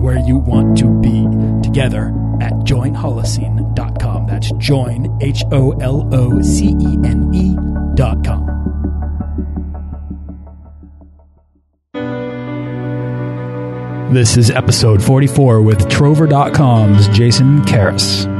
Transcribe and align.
where 0.00 0.18
you 0.18 0.38
want 0.38 0.78
to 0.78 0.88
be 1.00 1.26
together 1.62 2.08
at 2.40 2.52
joinholocene.com. 2.64 4.26
That's 4.26 4.50
join, 4.52 5.18
H 5.20 5.44
O 5.52 5.72
L 5.80 6.08
O 6.14 6.40
C 6.42 6.68
E 6.80 6.98
N 7.04 7.30
E.com. 7.34 8.60
This 14.12 14.36
is 14.36 14.50
episode 14.50 15.00
44 15.00 15.62
with 15.62 15.88
Trover.com's 15.88 17.06
Jason 17.08 17.60
Karas. 17.60 18.39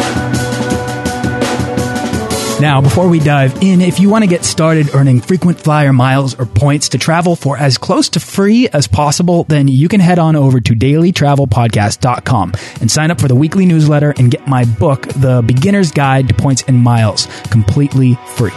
Now, 2.61 2.79
before 2.79 3.07
we 3.07 3.17
dive 3.17 3.63
in, 3.63 3.81
if 3.81 3.99
you 3.99 4.07
want 4.07 4.23
to 4.23 4.29
get 4.29 4.45
started 4.45 4.93
earning 4.93 5.19
frequent 5.19 5.59
flyer 5.59 5.91
miles 5.91 6.39
or 6.39 6.45
points 6.45 6.89
to 6.89 6.99
travel 6.99 7.35
for 7.35 7.57
as 7.57 7.79
close 7.79 8.07
to 8.09 8.19
free 8.19 8.69
as 8.69 8.87
possible, 8.87 9.45
then 9.45 9.67
you 9.67 9.87
can 9.87 9.99
head 9.99 10.19
on 10.19 10.35
over 10.35 10.59
to 10.59 10.73
dailytravelpodcast.com 10.75 12.53
and 12.79 12.91
sign 12.91 13.09
up 13.09 13.19
for 13.19 13.27
the 13.27 13.33
weekly 13.33 13.65
newsletter 13.65 14.13
and 14.15 14.29
get 14.29 14.47
my 14.47 14.63
book, 14.63 15.07
The 15.07 15.41
Beginner's 15.43 15.89
Guide 15.89 16.27
to 16.27 16.35
Points 16.35 16.63
and 16.67 16.77
Miles, 16.77 17.27
completely 17.49 18.13
free. 18.27 18.51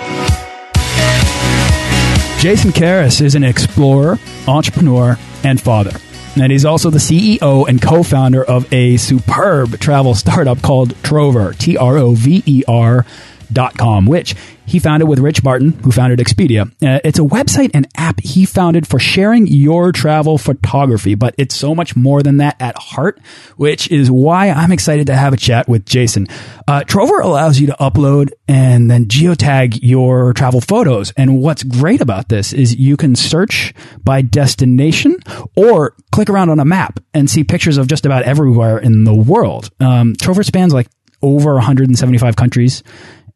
Jason 2.40 2.72
Karas 2.72 3.22
is 3.22 3.34
an 3.34 3.42
explorer, 3.42 4.18
entrepreneur, 4.46 5.18
and 5.44 5.58
father. 5.58 5.98
And 6.36 6.52
he's 6.52 6.66
also 6.66 6.90
the 6.90 6.98
CEO 6.98 7.66
and 7.68 7.80
co 7.80 8.02
founder 8.02 8.44
of 8.44 8.70
a 8.70 8.98
superb 8.98 9.78
travel 9.78 10.14
startup 10.14 10.60
called 10.60 10.94
Trover, 11.02 11.54
T 11.54 11.78
R 11.78 11.96
O 11.96 12.12
V 12.12 12.42
E 12.44 12.64
R 12.68 13.06
com, 13.54 14.06
which 14.06 14.34
he 14.66 14.78
founded 14.78 15.08
with 15.08 15.18
Rich 15.18 15.42
Barton, 15.42 15.72
who 15.72 15.92
founded 15.92 16.18
Expedia. 16.18 16.66
Uh, 16.82 17.00
it's 17.04 17.18
a 17.18 17.22
website 17.22 17.70
and 17.74 17.86
app 17.96 18.20
he 18.20 18.44
founded 18.44 18.86
for 18.86 18.98
sharing 18.98 19.46
your 19.46 19.92
travel 19.92 20.38
photography, 20.38 21.14
but 21.14 21.34
it's 21.36 21.54
so 21.54 21.74
much 21.74 21.96
more 21.96 22.22
than 22.22 22.38
that 22.38 22.56
at 22.60 22.76
heart, 22.76 23.20
which 23.56 23.90
is 23.90 24.10
why 24.10 24.50
I'm 24.50 24.72
excited 24.72 25.06
to 25.08 25.14
have 25.14 25.32
a 25.32 25.36
chat 25.36 25.68
with 25.68 25.84
Jason. 25.84 26.26
Uh, 26.66 26.82
Trover 26.84 27.20
allows 27.20 27.60
you 27.60 27.66
to 27.66 27.76
upload 27.78 28.30
and 28.48 28.90
then 28.90 29.06
geotag 29.06 29.78
your 29.82 30.32
travel 30.32 30.60
photos. 30.60 31.12
And 31.16 31.40
what's 31.40 31.62
great 31.62 32.00
about 32.00 32.28
this 32.28 32.52
is 32.52 32.76
you 32.76 32.96
can 32.96 33.16
search 33.16 33.74
by 34.02 34.22
destination 34.22 35.16
or 35.56 35.94
click 36.12 36.30
around 36.30 36.50
on 36.50 36.58
a 36.58 36.64
map 36.64 37.00
and 37.12 37.28
see 37.28 37.44
pictures 37.44 37.76
of 37.76 37.86
just 37.86 38.06
about 38.06 38.22
everywhere 38.22 38.78
in 38.78 39.04
the 39.04 39.14
world. 39.14 39.70
Um, 39.80 40.14
Trover 40.14 40.42
spans 40.42 40.72
like 40.72 40.88
over 41.22 41.54
175 41.54 42.36
countries 42.36 42.82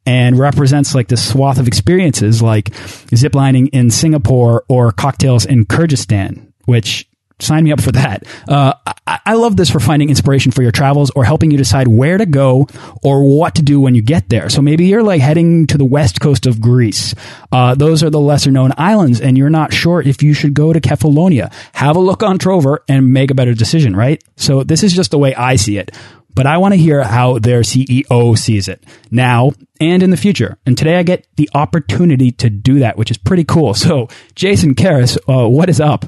and 0.09 0.39
represents 0.39 0.95
like 0.95 1.09
this 1.09 1.29
swath 1.29 1.59
of 1.59 1.69
experiences 1.69 2.41
like 2.41 2.71
ziplining 3.11 3.69
in 3.75 3.91
Singapore 3.91 4.65
or 4.67 4.91
cocktails 4.91 5.45
in 5.45 5.67
Kyrgyzstan, 5.67 6.51
which 6.65 7.07
sign 7.41 7.65
me 7.65 7.73
up 7.73 7.81
for 7.83 7.93
that. 7.93 8.25
Uh, 8.49 8.73
I, 9.07 9.21
I, 9.27 9.35
love 9.35 9.59
this 9.59 9.69
for 9.69 9.81
finding 9.81 10.09
inspiration 10.09 10.51
for 10.51 10.63
your 10.63 10.73
travels 10.73 11.11
or 11.15 11.25
helping 11.25 11.51
you 11.51 11.59
decide 11.59 11.89
where 11.89 12.17
to 12.17 12.25
go 12.25 12.67
or 13.03 13.23
what 13.23 13.57
to 13.57 13.63
do 13.63 13.81
when 13.83 13.95
you 13.95 14.01
get 14.01 14.31
there. 14.31 14.49
So 14.49 14.63
maybe 14.63 14.87
you're 14.87 15.03
like 15.03 15.21
heading 15.21 15.67
to 15.69 15.77
the 15.77 15.85
west 15.85 16.21
coast 16.21 16.47
of 16.47 16.59
Greece. 16.59 17.15
Uh, 17.53 17.75
those 17.75 18.03
are 18.03 18.11
the 18.11 18.19
lesser 18.19 18.51
known 18.51 18.73
islands, 18.79 19.21
and 19.21 19.37
you're 19.37 19.51
not 19.51 19.75
sure 19.75 20.01
if 20.01 20.23
you 20.23 20.33
should 20.33 20.55
go 20.55 20.73
to 20.73 20.81
Kefalonia. 20.81 21.53
Have 21.75 21.97
a 21.97 22.01
look 22.01 22.23
on 22.23 22.39
Trover 22.39 22.83
and 22.89 23.13
make 23.13 23.31
a 23.31 23.35
better 23.35 23.53
decision, 23.53 23.95
right? 23.95 24.25
So 24.37 24.65
this 24.65 24.83
is 24.83 24.95
just 24.95 25.11
the 25.11 25.19
way 25.19 25.35
I 25.35 25.57
see 25.57 25.77
it 25.77 25.93
but 26.39 26.47
I 26.47 26.59
want 26.59 26.73
to 26.73 26.79
hear 26.79 27.03
how 27.03 27.41
their 27.41 27.63
CEO 27.63 28.39
sees 28.39 28.69
it 28.69 28.85
now 29.11 29.55
and 29.81 30.05
in 30.05 30.11
the 30.11 30.17
future. 30.17 30.57
And 30.67 30.79
today 30.79 30.95
I 30.95 31.03
get 31.03 31.27
the 31.35 31.51
opportunity 31.53 32.31
to 32.31 32.49
do 32.49 32.79
that, 32.79 32.97
which 32.97 33.11
is 33.11 33.19
pretty 33.19 33.43
cool. 33.43 33.75
So, 33.75 34.07
Jason 34.37 34.77
Karas, 34.77 35.19
uh, 35.27 35.49
what 35.49 35.69
is 35.69 35.81
up? 35.81 36.05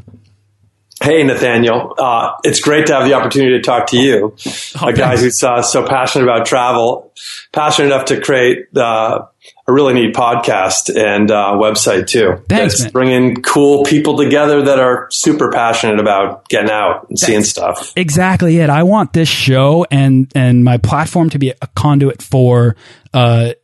Hey, 1.02 1.24
Nathaniel. 1.24 1.96
Uh, 1.98 2.36
it's 2.44 2.60
great 2.60 2.86
to 2.86 2.94
have 2.94 3.06
the 3.06 3.14
opportunity 3.14 3.56
to 3.56 3.62
talk 3.62 3.88
to 3.88 3.98
you, 3.98 4.36
oh, 4.80 4.86
a 4.86 4.92
guy 4.92 5.16
who's 5.16 5.42
uh, 5.42 5.62
so 5.62 5.84
passionate 5.84 6.22
about 6.22 6.47
travel, 6.47 7.12
passionate 7.50 7.88
enough 7.88 8.04
to 8.04 8.20
create 8.20 8.68
uh, 8.76 9.26
a 9.70 9.72
really 9.72 9.94
neat 9.94 10.14
podcast 10.14 10.94
and 10.94 11.31
uh, 11.31 11.53
website 11.54 12.06
too. 12.08 12.42
Thanks, 12.48 12.75
that's 12.75 12.82
man. 12.82 12.92
bringing 12.92 13.42
cool 13.42 13.84
people 13.84 14.16
together 14.16 14.62
that 14.62 14.78
are 14.78 15.08
super 15.10 15.53
passionate 15.53 16.00
about 16.00 16.48
getting 16.48 16.70
out 16.70 17.08
and 17.08 17.16
that's 17.16 17.22
seeing 17.22 17.42
stuff. 17.44 17.92
Exactly 17.97 18.59
it. 18.59 18.69
I 18.69 18.82
want 18.82 19.12
this 19.12 19.28
show 19.28 19.86
and 19.91 20.30
and 20.34 20.64
my 20.64 20.78
platform 20.78 21.30
to 21.30 21.38
be 21.38 21.50
a 21.50 21.66
conduit 21.75 22.22
for. 22.22 22.76
Uh, 23.14 23.54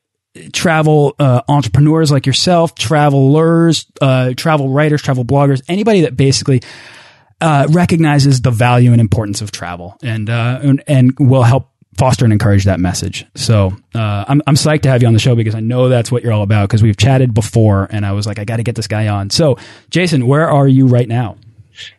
travel 0.53 1.15
uh, 1.19 1.41
entrepreneurs 1.49 2.13
like 2.13 2.27
yourself, 2.27 2.75
travelers, 2.75 3.87
uh, 4.03 4.35
travel 4.37 4.69
writers, 4.69 5.01
travel 5.01 5.25
bloggers, 5.25 5.63
anybody 5.67 6.03
that 6.03 6.15
basically 6.15 6.61
uh, 7.41 7.67
recognizes 7.71 8.43
the 8.43 8.51
value 8.51 8.93
and 8.93 9.01
importance 9.01 9.41
of 9.41 9.51
travel 9.51 9.97
and, 10.03 10.29
uh, 10.29 10.61
and, 10.63 10.85
and 10.87 11.17
will 11.19 11.43
help 11.43 11.71
foster 11.97 12.25
and 12.25 12.33
encourage 12.33 12.65
that 12.65 12.81
message. 12.81 13.25
So 13.35 13.77
uh, 13.95 14.25
I'm 14.29 14.43
I'm 14.47 14.55
psyched 14.55 14.83
to 14.83 14.89
have 14.89 15.03
you 15.03 15.09
on 15.09 15.15
the 15.15 15.21
show 15.21 15.35
because 15.35 15.55
I 15.55 15.61
know 15.61 15.89
that's 15.89 16.11
what 16.13 16.23
you're 16.23 16.33
all 16.33 16.43
about. 16.43 16.69
Because 16.69 16.83
we've 16.83 16.97
chatted 16.97 17.35
before, 17.35 17.89
and 17.91 18.05
I 18.05 18.13
was 18.13 18.27
like, 18.27 18.39
I 18.39 18.45
got 18.45 18.57
to 18.57 18.63
get 18.63 18.75
this 18.75 18.87
guy 18.87 19.09
on. 19.09 19.31
So, 19.31 19.59
Jason, 19.91 20.27
where 20.27 20.49
are 20.49 20.69
you 20.69 20.87
right 20.87 21.09
now? 21.09 21.37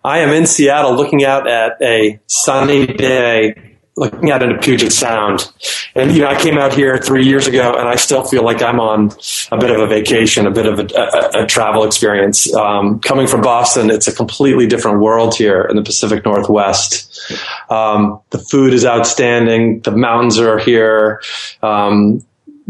I 0.03 0.19
am 0.19 0.29
in 0.29 0.47
Seattle, 0.47 0.95
looking 0.95 1.23
out 1.23 1.47
at 1.47 1.73
a 1.81 2.19
sunny 2.27 2.87
day 2.87 3.76
looking 3.97 4.31
out 4.31 4.43
into 4.43 4.57
Puget 4.59 4.91
Sound. 4.91 5.51
And, 5.95 6.11
you 6.11 6.21
know, 6.21 6.27
I 6.27 6.39
came 6.39 6.57
out 6.57 6.73
here 6.73 6.97
three 6.97 7.25
years 7.25 7.47
ago 7.47 7.73
and 7.73 7.87
I 7.87 7.95
still 7.95 8.23
feel 8.23 8.43
like 8.43 8.61
I'm 8.61 8.79
on 8.79 9.11
a 9.51 9.57
bit 9.57 9.71
of 9.71 9.79
a 9.79 9.87
vacation, 9.87 10.45
a 10.45 10.51
bit 10.51 10.67
of 10.67 10.79
a, 10.79 10.87
a, 10.95 11.43
a 11.43 11.45
travel 11.47 11.83
experience. 11.83 12.53
Um, 12.53 12.99
coming 12.99 13.27
from 13.27 13.41
Boston, 13.41 13.89
it's 13.89 14.07
a 14.07 14.13
completely 14.13 14.67
different 14.67 14.99
world 14.99 15.35
here 15.35 15.63
in 15.63 15.75
the 15.75 15.81
Pacific 15.81 16.23
Northwest. 16.23 17.31
Um, 17.69 18.21
the 18.29 18.39
food 18.39 18.73
is 18.73 18.85
outstanding. 18.85 19.81
The 19.81 19.91
mountains 19.91 20.39
are 20.39 20.59
here. 20.59 21.21
Um, 21.63 22.23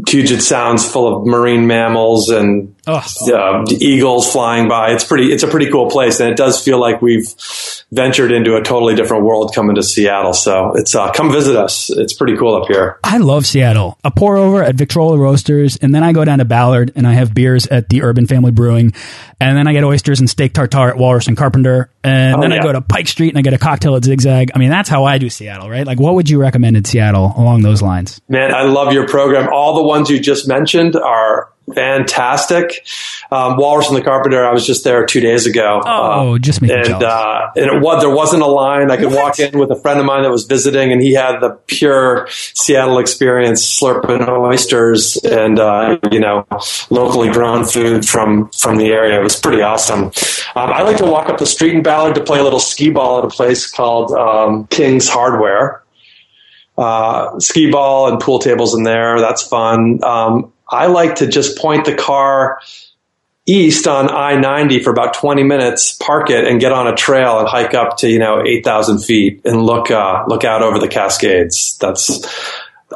Puget 0.05 0.41
Sound's 0.41 0.89
full 0.89 1.13
of 1.13 1.25
marine 1.25 1.67
mammals 1.67 2.29
and 2.29 2.73
uh, 2.87 3.65
eagles 3.69 4.31
flying 4.31 4.67
by. 4.67 4.91
It's 4.93 5.03
pretty. 5.03 5.31
It's 5.31 5.43
a 5.43 5.47
pretty 5.47 5.69
cool 5.69 5.89
place, 5.89 6.19
and 6.19 6.29
it 6.29 6.37
does 6.37 6.63
feel 6.63 6.79
like 6.79 7.01
we've 7.01 7.27
ventured 7.91 8.31
into 8.31 8.55
a 8.55 8.61
totally 8.61 8.95
different 8.95 9.23
world 9.25 9.53
coming 9.53 9.75
to 9.75 9.83
Seattle. 9.83 10.33
So 10.33 10.73
it's 10.75 10.95
uh, 10.95 11.11
come 11.11 11.31
visit 11.31 11.55
us. 11.55 11.89
It's 11.89 12.13
pretty 12.13 12.37
cool 12.37 12.55
up 12.55 12.67
here. 12.67 12.99
I 13.03 13.17
love 13.17 13.45
Seattle. 13.45 13.97
I 14.03 14.09
pour 14.09 14.37
over 14.37 14.63
at 14.63 14.75
Victrola 14.75 15.17
Roasters, 15.17 15.77
and 15.77 15.93
then 15.93 16.03
I 16.03 16.13
go 16.13 16.25
down 16.25 16.39
to 16.39 16.45
Ballard 16.45 16.93
and 16.95 17.07
I 17.07 17.13
have 17.13 17.33
beers 17.33 17.67
at 17.67 17.89
the 17.89 18.03
Urban 18.03 18.25
Family 18.25 18.51
Brewing, 18.51 18.93
and 19.39 19.57
then 19.57 19.67
I 19.67 19.73
get 19.73 19.83
oysters 19.83 20.19
and 20.19 20.29
steak 20.29 20.53
tartare 20.53 20.89
at 20.89 20.97
Walrus 20.97 21.27
and 21.27 21.37
Carpenter, 21.37 21.91
and 22.03 22.37
oh, 22.37 22.41
then 22.41 22.51
yeah. 22.51 22.59
I 22.59 22.63
go 22.63 22.71
to 22.71 22.81
Pike 22.81 23.07
Street 23.07 23.29
and 23.29 23.37
I 23.37 23.41
get 23.41 23.53
a 23.53 23.57
cocktail 23.57 23.95
at 23.95 24.03
Zigzag. 24.03 24.51
I 24.55 24.59
mean, 24.59 24.69
that's 24.69 24.89
how 24.89 25.05
I 25.05 25.17
do 25.17 25.29
Seattle, 25.29 25.69
right? 25.69 25.85
Like, 25.85 25.99
what 25.99 26.15
would 26.15 26.29
you 26.29 26.39
recommend 26.39 26.77
in 26.77 26.85
Seattle 26.85 27.33
along 27.35 27.61
those 27.61 27.81
lines? 27.81 28.21
Man, 28.27 28.53
I 28.53 28.63
love 28.63 28.93
your 28.93 29.07
program. 29.07 29.49
All 29.51 29.75
the 29.75 29.83
ones 29.83 30.09
you 30.09 30.19
just 30.19 30.47
mentioned 30.47 30.95
are 30.95 31.51
fantastic. 31.73 32.85
Um, 33.31 33.57
Walrus 33.57 33.89
and 33.89 33.97
the 33.97 34.01
Carpenter, 34.01 34.45
I 34.45 34.53
was 34.53 34.65
just 34.65 34.83
there 34.83 35.05
two 35.05 35.19
days 35.19 35.45
ago. 35.45 35.81
Oh, 35.85 36.35
uh, 36.35 36.37
just 36.37 36.61
making 36.61 36.77
and, 36.77 37.03
uh, 37.03 37.51
and 37.55 37.65
it 37.65 37.81
was, 37.81 38.01
there 38.01 38.13
wasn't 38.13 38.43
a 38.43 38.47
line. 38.47 38.89
I 38.89 38.97
could 38.97 39.07
what? 39.07 39.17
walk 39.17 39.39
in 39.39 39.59
with 39.59 39.71
a 39.71 39.75
friend 39.75 39.99
of 39.99 40.05
mine 40.05 40.23
that 40.23 40.31
was 40.31 40.45
visiting, 40.45 40.91
and 40.91 41.01
he 41.01 41.13
had 41.13 41.39
the 41.39 41.51
pure 41.67 42.27
Seattle 42.29 42.99
experience, 42.99 43.79
slurping 43.79 44.27
oysters 44.27 45.17
and 45.17 45.59
uh, 45.59 45.97
you 46.11 46.19
know 46.19 46.45
locally 46.89 47.29
grown 47.29 47.65
food 47.65 48.07
from 48.07 48.49
from 48.51 48.77
the 48.77 48.87
area. 48.87 49.19
It 49.19 49.23
was 49.23 49.35
pretty 49.35 49.61
awesome. 49.61 50.05
Um, 50.05 50.11
I 50.55 50.83
like 50.83 50.97
to 50.97 51.05
walk 51.05 51.29
up 51.29 51.37
the 51.37 51.45
street 51.45 51.73
in 51.73 51.83
Ballard 51.83 52.15
to 52.15 52.23
play 52.23 52.39
a 52.39 52.43
little 52.43 52.59
skee 52.59 52.89
ball 52.89 53.19
at 53.19 53.25
a 53.25 53.29
place 53.29 53.69
called 53.69 54.11
um, 54.11 54.67
King's 54.67 55.09
Hardware. 55.09 55.83
Uh, 56.77 57.39
skee 57.39 57.71
ball 57.71 58.07
and 58.07 58.19
pool 58.19 58.37
tables 58.37 58.75
in 58.75 58.83
there. 58.83 59.19
That's 59.19 59.41
fun. 59.41 60.03
Um, 60.03 60.53
I 60.69 60.87
like 60.87 61.15
to 61.15 61.27
just 61.27 61.57
point 61.57 61.85
the 61.85 61.95
car 61.95 62.59
east 63.45 63.87
on 63.87 64.09
I 64.09 64.35
90 64.35 64.83
for 64.83 64.89
about 64.89 65.13
20 65.13 65.43
minutes, 65.43 65.93
park 65.93 66.29
it, 66.29 66.45
and 66.45 66.59
get 66.59 66.73
on 66.73 66.87
a 66.87 66.95
trail 66.95 67.39
and 67.39 67.47
hike 67.47 67.73
up 67.73 67.97
to, 67.97 68.09
you 68.09 68.19
know, 68.19 68.43
8,000 68.45 68.99
feet 68.99 69.41
and 69.45 69.63
look, 69.63 69.89
uh, 69.89 70.25
look 70.27 70.43
out 70.43 70.61
over 70.61 70.79
the 70.79 70.89
Cascades. 70.89 71.77
That's 71.79 72.25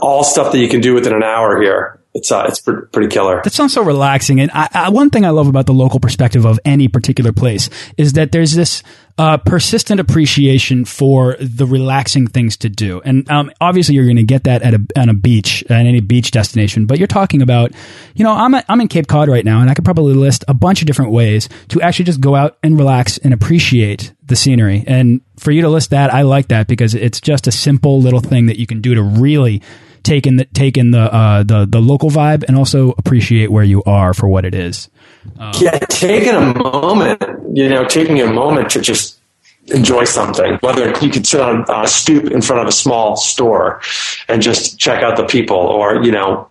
all 0.02 0.24
stuff 0.24 0.52
that 0.52 0.60
you 0.60 0.68
can 0.68 0.82
do 0.82 0.94
within 0.94 1.14
an 1.14 1.24
hour 1.24 1.62
here 1.62 2.02
it's 2.14 2.32
uh, 2.32 2.46
it's 2.48 2.60
pretty 2.60 3.08
killer. 3.08 3.42
That 3.44 3.54
sounds 3.54 3.74
so 3.74 3.84
relaxing. 3.84 4.42
And 4.42 4.52
I, 4.54 4.68
I, 4.74 4.90
one 4.90 5.10
thing 5.10 5.26
I 5.26 5.30
love 5.30 5.48
about 5.48 5.66
the 5.66 5.74
local 5.74 6.00
perspective 6.00 6.46
of 6.46 6.60
any 6.66 6.88
particular 6.88 7.32
place 7.32 7.70
is 7.98 8.14
that 8.14 8.32
there's 8.32 8.54
this 8.54 8.84
uh, 9.18 9.38
persistent 9.38 10.00
appreciation 10.00 10.86
for 10.86 11.36
the 11.40 11.66
relaxing 11.66 12.28
things 12.28 12.58
to 12.58 12.70
do. 12.70 13.02
And 13.04 13.30
um, 13.30 13.52
obviously, 13.60 13.96
you're 13.96 14.06
going 14.06 14.18
to 14.18 14.24
get 14.24 14.46
that 14.46 14.62
at 14.62 14.74
a 14.74 14.82
on 14.96 15.10
a 15.10 15.14
beach 15.14 15.64
at 15.70 15.86
any 15.86 16.00
beach 16.00 16.32
destination. 16.32 16.86
But 16.86 16.98
you're 16.98 17.08
talking 17.08 17.42
about, 17.42 17.72
you 18.16 18.24
know, 18.24 18.32
I'm 18.32 18.56
I'm 18.56 18.82
in 18.82 18.88
Cape 18.88 19.08
Cod 19.08 19.30
right 19.30 19.46
now, 19.46 19.62
and 19.62 19.70
I 19.70 19.74
could 19.74 19.86
probably 19.86 20.14
list 20.14 20.44
a 20.48 20.54
bunch 20.54 20.82
of 20.82 20.88
different 20.88 21.12
ways 21.12 21.50
to 21.70 21.82
actually 21.82 22.06
just 22.06 22.22
go 22.22 22.36
out 22.36 22.58
and 22.64 22.78
relax 22.78 23.18
and 23.18 23.34
appreciate 23.34 24.14
the 24.24 24.36
scenery. 24.36 24.84
And 24.88 25.22
for 25.38 25.52
you 25.52 25.62
to 25.62 25.70
list 25.70 25.90
that, 25.90 26.14
I 26.14 26.22
like 26.22 26.48
that 26.50 26.68
because 26.68 26.96
it's 26.96 27.20
just 27.20 27.48
a 27.48 27.52
simple 27.52 28.02
little 28.02 28.22
thing 28.22 28.46
that 28.46 28.60
you 28.60 28.68
can 28.68 28.82
do 28.82 28.96
to 28.96 29.02
really 29.02 29.62
take 30.04 30.28
in 30.28 30.38
the 30.38 30.46
take 30.46 30.78
in 30.78 30.92
the 30.92 31.14
uh, 31.14 31.44
the 31.44 31.66
the 31.66 31.80
local 31.80 32.10
vibe 32.10 32.44
and 32.48 32.58
also 32.58 32.94
appreciate 32.98 33.52
where 33.52 33.64
you 33.64 33.84
are 33.84 34.14
for 34.14 34.28
what 34.28 34.46
it 34.46 34.56
is. 34.56 34.90
Um, 35.38 35.54
yeah, 35.60 35.78
taking 35.80 36.34
a 36.34 36.54
moment, 36.54 37.22
you 37.54 37.70
know, 37.70 37.86
taking 37.86 38.22
a 38.22 38.32
moment 38.32 38.72
to 38.72 38.82
just 38.82 39.20
enjoy 39.68 40.04
something. 40.06 40.58
Whether 40.62 40.94
you 41.00 41.10
could 41.10 41.28
sit 41.28 41.42
on 41.42 41.66
a 41.70 41.88
stoop 41.88 42.32
in 42.32 42.42
front 42.42 42.62
of 42.62 42.68
a 42.68 42.72
small 42.72 43.16
store 43.16 43.82
and 44.28 44.42
just 44.42 44.80
check 44.80 45.04
out 45.04 45.18
the 45.18 45.26
people, 45.26 45.58
or 45.58 46.04
you 46.04 46.12
know, 46.12 46.50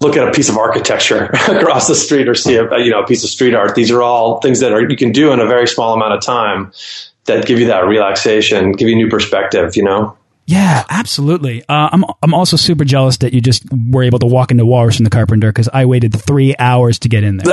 look 0.00 0.16
at 0.16 0.26
a 0.26 0.32
piece 0.32 0.48
of 0.48 0.56
architecture 0.56 1.24
across 1.48 1.88
the 1.88 1.94
street, 1.94 2.28
or 2.28 2.34
see 2.34 2.56
a 2.56 2.78
you 2.78 2.90
know 2.90 3.02
a 3.02 3.06
piece 3.06 3.24
of 3.24 3.30
street 3.30 3.54
art. 3.54 3.74
These 3.74 3.90
are 3.90 4.02
all 4.02 4.40
things 4.40 4.60
that 4.60 4.72
are 4.72 4.88
you 4.88 4.96
can 4.96 5.12
do 5.12 5.32
in 5.32 5.40
a 5.40 5.46
very 5.46 5.68
small 5.68 5.94
amount 5.94 6.14
of 6.14 6.22
time 6.22 6.72
that 7.26 7.46
give 7.46 7.58
you 7.58 7.66
that 7.66 7.86
relaxation, 7.86 8.72
give 8.72 8.88
you 8.88 8.96
new 8.96 9.08
perspective. 9.08 9.76
You 9.76 9.84
know. 9.84 10.17
Yeah, 10.48 10.82
absolutely. 10.88 11.60
Uh, 11.68 11.90
I'm 11.92 12.06
I'm 12.22 12.32
also 12.32 12.56
super 12.56 12.86
jealous 12.86 13.18
that 13.18 13.34
you 13.34 13.42
just 13.42 13.64
were 13.70 14.02
able 14.02 14.18
to 14.20 14.26
walk 14.26 14.50
into 14.50 14.64
Walrus 14.64 14.96
and 14.96 15.04
the 15.04 15.10
Carpenter 15.10 15.50
because 15.50 15.68
I 15.68 15.84
waited 15.84 16.18
three 16.18 16.54
hours 16.58 16.98
to 17.00 17.10
get 17.10 17.22
in 17.22 17.36
there. 17.36 17.46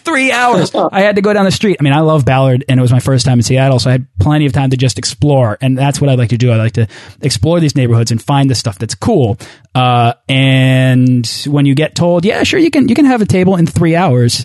Three 0.00 0.30
hours. 0.30 0.74
I 0.92 1.00
had 1.00 1.16
to 1.16 1.22
go 1.22 1.32
down 1.32 1.46
the 1.46 1.50
street. 1.50 1.78
I 1.80 1.82
mean, 1.82 1.94
I 1.94 2.00
love 2.00 2.26
Ballard, 2.26 2.66
and 2.68 2.78
it 2.78 2.82
was 2.82 2.92
my 2.92 3.00
first 3.00 3.24
time 3.24 3.38
in 3.38 3.42
Seattle, 3.42 3.78
so 3.78 3.88
I 3.88 3.92
had 3.92 4.06
plenty 4.18 4.44
of 4.44 4.52
time 4.52 4.68
to 4.70 4.76
just 4.76 4.98
explore. 4.98 5.56
And 5.62 5.76
that's 5.76 6.02
what 6.02 6.10
I 6.10 6.16
like 6.16 6.28
to 6.28 6.36
do. 6.36 6.52
I 6.52 6.56
like 6.56 6.74
to 6.74 6.86
explore 7.22 7.60
these 7.60 7.74
neighborhoods 7.74 8.10
and 8.10 8.22
find 8.22 8.50
the 8.50 8.54
stuff 8.54 8.78
that's 8.78 8.94
cool. 8.94 9.38
Uh, 9.74 10.12
and 10.28 11.26
when 11.46 11.64
you 11.64 11.74
get 11.74 11.94
told, 11.94 12.26
yeah, 12.26 12.42
sure, 12.42 12.60
you 12.60 12.70
can 12.70 12.88
you 12.90 12.94
can 12.94 13.06
have 13.06 13.22
a 13.22 13.26
table 13.26 13.56
in 13.56 13.66
three 13.66 13.96
hours. 13.96 14.44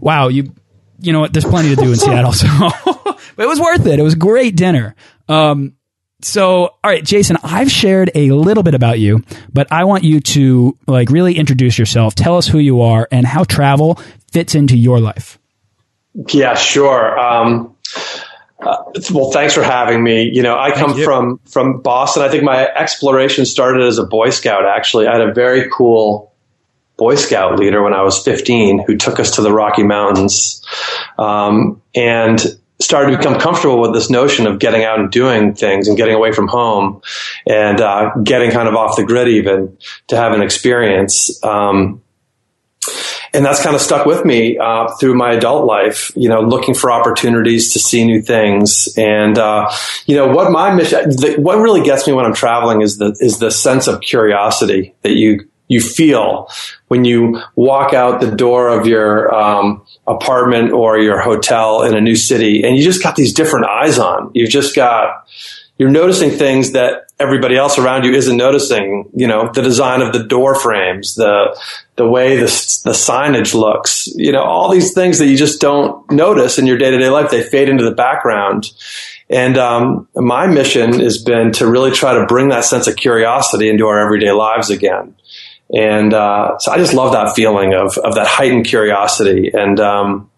Wow, 0.00 0.28
you 0.28 0.52
you 0.98 1.12
know 1.12 1.20
what? 1.20 1.32
There's 1.32 1.44
plenty 1.44 1.76
to 1.76 1.76
do 1.76 1.92
in 1.92 1.96
Seattle, 1.96 2.32
so 2.32 2.48
but 2.56 3.20
it 3.44 3.46
was 3.46 3.60
worth 3.60 3.86
it. 3.86 4.00
It 4.00 4.02
was 4.02 4.14
a 4.14 4.18
great 4.18 4.56
dinner. 4.56 4.96
Um, 5.28 5.76
so, 6.22 6.64
all 6.64 6.78
right, 6.84 7.04
Jason, 7.04 7.36
I've 7.42 7.70
shared 7.70 8.10
a 8.14 8.30
little 8.30 8.62
bit 8.62 8.74
about 8.74 8.98
you, 8.98 9.22
but 9.52 9.70
I 9.72 9.84
want 9.84 10.04
you 10.04 10.20
to 10.20 10.76
like 10.86 11.10
really 11.10 11.36
introduce 11.36 11.78
yourself. 11.78 12.14
Tell 12.14 12.36
us 12.36 12.46
who 12.46 12.58
you 12.58 12.82
are 12.82 13.08
and 13.10 13.26
how 13.26 13.44
travel 13.44 14.00
fits 14.32 14.54
into 14.54 14.76
your 14.76 15.00
life. 15.00 15.38
Yeah, 16.28 16.54
sure. 16.54 17.18
Um, 17.18 17.76
uh, 18.60 18.76
well, 19.12 19.30
thanks 19.30 19.54
for 19.54 19.62
having 19.62 20.02
me. 20.02 20.30
You 20.32 20.42
know, 20.42 20.58
I 20.58 20.72
come 20.72 20.94
from 21.02 21.40
from 21.46 21.80
Boston. 21.80 22.22
I 22.22 22.28
think 22.28 22.44
my 22.44 22.66
exploration 22.66 23.46
started 23.46 23.86
as 23.86 23.98
a 23.98 24.04
Boy 24.04 24.30
Scout. 24.30 24.66
Actually, 24.66 25.06
I 25.06 25.12
had 25.12 25.28
a 25.28 25.32
very 25.32 25.70
cool 25.70 26.34
Boy 26.98 27.14
Scout 27.14 27.58
leader 27.58 27.82
when 27.82 27.94
I 27.94 28.02
was 28.02 28.22
15 28.22 28.84
who 28.86 28.96
took 28.96 29.18
us 29.18 29.36
to 29.36 29.42
the 29.42 29.52
Rocky 29.52 29.82
Mountains, 29.82 30.62
um, 31.18 31.80
and 31.94 32.38
started 32.90 33.12
to 33.12 33.18
become 33.18 33.38
comfortable 33.38 33.80
with 33.80 33.92
this 33.92 34.10
notion 34.10 34.48
of 34.48 34.58
getting 34.58 34.82
out 34.82 34.98
and 34.98 35.12
doing 35.12 35.54
things 35.54 35.86
and 35.86 35.96
getting 35.96 36.12
away 36.12 36.32
from 36.32 36.48
home 36.48 37.00
and 37.46 37.80
uh, 37.80 38.10
getting 38.24 38.50
kind 38.50 38.66
of 38.66 38.74
off 38.74 38.96
the 38.96 39.04
grid 39.04 39.28
even 39.28 39.78
to 40.08 40.16
have 40.16 40.32
an 40.32 40.42
experience. 40.42 41.42
Um, 41.44 42.02
and 43.32 43.44
that's 43.44 43.62
kind 43.62 43.76
of 43.76 43.80
stuck 43.80 44.06
with 44.06 44.24
me 44.24 44.58
uh, 44.58 44.88
through 44.98 45.14
my 45.14 45.34
adult 45.34 45.66
life. 45.66 46.10
You 46.16 46.28
know, 46.28 46.40
looking 46.40 46.74
for 46.74 46.90
opportunities 46.90 47.74
to 47.74 47.78
see 47.78 48.04
new 48.04 48.22
things, 48.22 48.88
and 48.96 49.38
uh, 49.38 49.70
you 50.06 50.16
know 50.16 50.26
what 50.26 50.50
my 50.50 50.74
mission. 50.74 51.10
The, 51.10 51.36
what 51.38 51.58
really 51.58 51.84
gets 51.84 52.08
me 52.08 52.12
when 52.12 52.24
I'm 52.24 52.34
traveling 52.34 52.82
is 52.82 52.98
the 52.98 53.16
is 53.20 53.38
the 53.38 53.52
sense 53.52 53.86
of 53.86 54.00
curiosity 54.00 54.96
that 55.02 55.12
you 55.12 55.48
you 55.70 55.80
feel 55.80 56.50
when 56.88 57.04
you 57.04 57.40
walk 57.54 57.94
out 57.94 58.20
the 58.20 58.34
door 58.34 58.68
of 58.68 58.88
your 58.88 59.32
um, 59.32 59.86
apartment 60.04 60.72
or 60.72 60.98
your 60.98 61.20
hotel 61.20 61.84
in 61.84 61.94
a 61.94 62.00
new 62.00 62.16
city 62.16 62.64
and 62.64 62.76
you 62.76 62.82
just 62.82 63.04
got 63.04 63.14
these 63.14 63.32
different 63.32 63.66
eyes 63.66 63.96
on. 63.96 64.32
You've 64.34 64.50
just 64.50 64.74
got, 64.74 65.28
you're 65.78 65.88
noticing 65.88 66.30
things 66.30 66.72
that 66.72 67.04
everybody 67.20 67.56
else 67.56 67.78
around 67.78 68.04
you 68.04 68.12
isn't 68.14 68.36
noticing. 68.36 69.08
You 69.14 69.28
know, 69.28 69.52
the 69.52 69.62
design 69.62 70.02
of 70.02 70.12
the 70.12 70.24
door 70.24 70.56
frames, 70.56 71.14
the, 71.14 71.56
the 71.94 72.08
way 72.08 72.34
the, 72.34 72.46
the 72.84 72.90
signage 72.90 73.54
looks, 73.54 74.08
you 74.16 74.32
know, 74.32 74.42
all 74.42 74.72
these 74.72 74.92
things 74.92 75.18
that 75.20 75.28
you 75.28 75.36
just 75.36 75.60
don't 75.60 76.10
notice 76.10 76.58
in 76.58 76.66
your 76.66 76.78
day 76.78 76.90
to 76.90 76.98
day 76.98 77.10
life, 77.10 77.30
they 77.30 77.44
fade 77.44 77.68
into 77.68 77.84
the 77.84 77.94
background. 77.94 78.72
And 79.28 79.56
um, 79.56 80.08
my 80.16 80.48
mission 80.48 80.98
has 80.98 81.22
been 81.22 81.52
to 81.52 81.70
really 81.70 81.92
try 81.92 82.14
to 82.14 82.26
bring 82.26 82.48
that 82.48 82.64
sense 82.64 82.88
of 82.88 82.96
curiosity 82.96 83.68
into 83.68 83.86
our 83.86 84.00
everyday 84.00 84.32
lives 84.32 84.70
again. 84.70 85.14
And 85.72 86.12
uh, 86.12 86.58
so 86.58 86.72
I 86.72 86.78
just 86.78 86.94
love 86.94 87.12
that 87.12 87.34
feeling 87.34 87.74
of 87.74 87.96
of 87.98 88.16
that 88.16 88.26
heightened 88.26 88.66
curiosity, 88.66 89.52
and 89.54 89.78
um, 89.78 90.30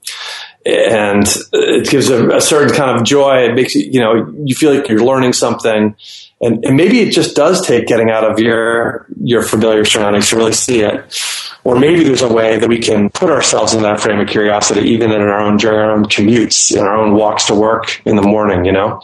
and 0.66 1.26
it 1.52 1.88
gives 1.88 2.10
a, 2.10 2.36
a, 2.36 2.40
certain 2.40 2.74
kind 2.74 2.96
of 2.96 3.04
joy. 3.04 3.48
It 3.48 3.54
makes 3.54 3.74
you 3.74 3.84
you 3.90 4.00
know 4.00 4.32
you 4.44 4.54
feel 4.54 4.74
like 4.74 4.88
you're 4.88 5.04
learning 5.04 5.32
something, 5.32 5.96
and, 6.40 6.64
and 6.64 6.76
maybe 6.76 7.00
it 7.00 7.12
just 7.12 7.34
does 7.34 7.66
take 7.66 7.86
getting 7.86 8.10
out 8.10 8.30
of 8.30 8.38
your 8.38 9.06
your 9.22 9.42
familiar 9.42 9.86
surroundings 9.86 10.28
to 10.30 10.36
really 10.36 10.52
see 10.52 10.80
it. 10.80 11.18
Or 11.64 11.78
maybe 11.78 12.02
there's 12.02 12.22
a 12.22 12.32
way 12.32 12.58
that 12.58 12.68
we 12.68 12.78
can 12.78 13.08
put 13.08 13.30
ourselves 13.30 13.72
in 13.72 13.82
that 13.82 14.00
frame 14.00 14.18
of 14.18 14.26
curiosity, 14.26 14.80
even 14.90 15.12
in 15.12 15.20
our 15.20 15.40
own 15.40 15.58
during 15.58 15.78
our 15.78 15.92
own 15.92 16.04
commutes, 16.06 16.76
in 16.76 16.82
our 16.82 16.96
own 16.96 17.14
walks 17.14 17.44
to 17.46 17.54
work 17.54 18.02
in 18.04 18.16
the 18.16 18.22
morning. 18.22 18.64
You 18.64 18.72
know, 18.72 19.00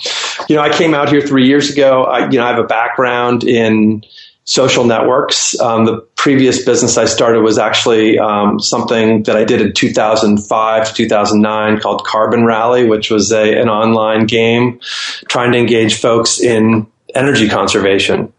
you 0.48 0.56
know, 0.56 0.62
I 0.62 0.76
came 0.76 0.92
out 0.92 1.08
here 1.08 1.20
three 1.20 1.46
years 1.46 1.70
ago. 1.70 2.04
I, 2.04 2.28
you 2.28 2.38
know, 2.38 2.44
I 2.44 2.50
have 2.50 2.58
a 2.58 2.66
background 2.66 3.44
in 3.44 4.02
social 4.48 4.84
networks. 4.84 5.60
Um, 5.60 5.84
the 5.84 5.98
previous 6.16 6.64
business 6.64 6.96
I 6.96 7.04
started 7.04 7.42
was 7.42 7.58
actually 7.58 8.18
um, 8.18 8.58
something 8.58 9.24
that 9.24 9.36
I 9.36 9.44
did 9.44 9.60
in 9.60 9.74
2005 9.74 10.88
to 10.88 10.94
2009 10.94 11.80
called 11.80 12.06
Carbon 12.06 12.46
Rally, 12.46 12.88
which 12.88 13.10
was 13.10 13.30
a, 13.30 13.60
an 13.60 13.68
online 13.68 14.24
game 14.24 14.80
trying 15.28 15.52
to 15.52 15.58
engage 15.58 16.00
folks 16.00 16.40
in 16.40 16.86
energy 17.14 17.50
conservation. 17.50 18.32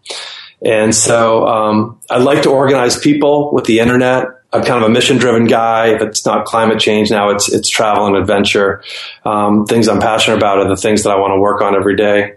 And 0.66 0.96
so 0.96 1.48
um, 1.48 2.00
I 2.10 2.18
like 2.18 2.42
to 2.42 2.50
organize 2.50 2.98
people 2.98 3.54
with 3.54 3.66
the 3.66 3.80
internet. 3.80 4.26
I'm 4.52 4.64
kind 4.64 4.84
of 4.84 4.90
a 4.90 4.92
mission 4.92 5.18
driven 5.18 5.46
guy. 5.46 5.90
If 5.94 6.02
it's 6.02 6.26
not 6.26 6.46
climate 6.46 6.80
change 6.80 7.12
now, 7.12 7.30
it's 7.30 7.54
it's 7.54 7.70
travel 7.70 8.08
and 8.08 8.16
adventure. 8.16 8.84
Um, 9.24 9.68
things 9.68 9.88
I'm 9.88 10.00
passionate 10.00 10.38
about 10.38 10.58
are 10.58 10.68
the 10.68 10.76
things 10.76 11.04
that 11.04 11.12
I 11.12 11.20
want 11.20 11.34
to 11.36 11.40
work 11.40 11.62
on 11.62 11.76
every 11.76 11.96
day. 11.96 12.34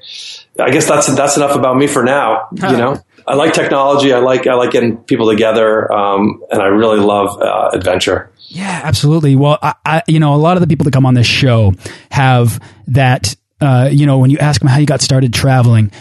I 0.61 0.70
guess 0.70 0.87
that's 0.87 1.06
that's 1.16 1.38
enough 1.38 1.56
about 1.56 1.78
me 1.78 1.87
for 1.87 2.04
now. 2.04 2.49
You 2.52 2.76
know. 2.76 3.02
I 3.26 3.35
like 3.35 3.52
technology. 3.52 4.12
I 4.12 4.19
like 4.19 4.47
I 4.47 4.55
like 4.55 4.71
getting 4.71 4.97
people 4.99 5.29
together, 5.29 5.91
um, 5.93 6.43
and 6.50 6.61
I 6.61 6.67
really 6.67 6.99
love 6.99 7.41
uh, 7.41 7.71
adventure. 7.73 8.31
Yeah, 8.49 8.81
absolutely. 8.85 9.37
Well, 9.37 9.59
I, 9.62 9.75
I, 9.85 10.02
you 10.07 10.21
know, 10.21 10.35
a 10.35 10.37
lot 10.37 10.57
of 10.57 10.61
the 10.61 10.67
people 10.67 10.85
that 10.85 10.93
come 10.93 11.07
on 11.07 11.14
this 11.14 11.26
show 11.26 11.73
have 12.11 12.61
that. 12.88 13.37
Uh, 13.61 13.88
you 13.93 14.07
know, 14.07 14.19
when 14.19 14.29
you 14.29 14.38
ask 14.38 14.61
them 14.61 14.69
how 14.69 14.79
you 14.79 14.87
got 14.87 15.00
started 15.00 15.33
traveling, 15.33 15.93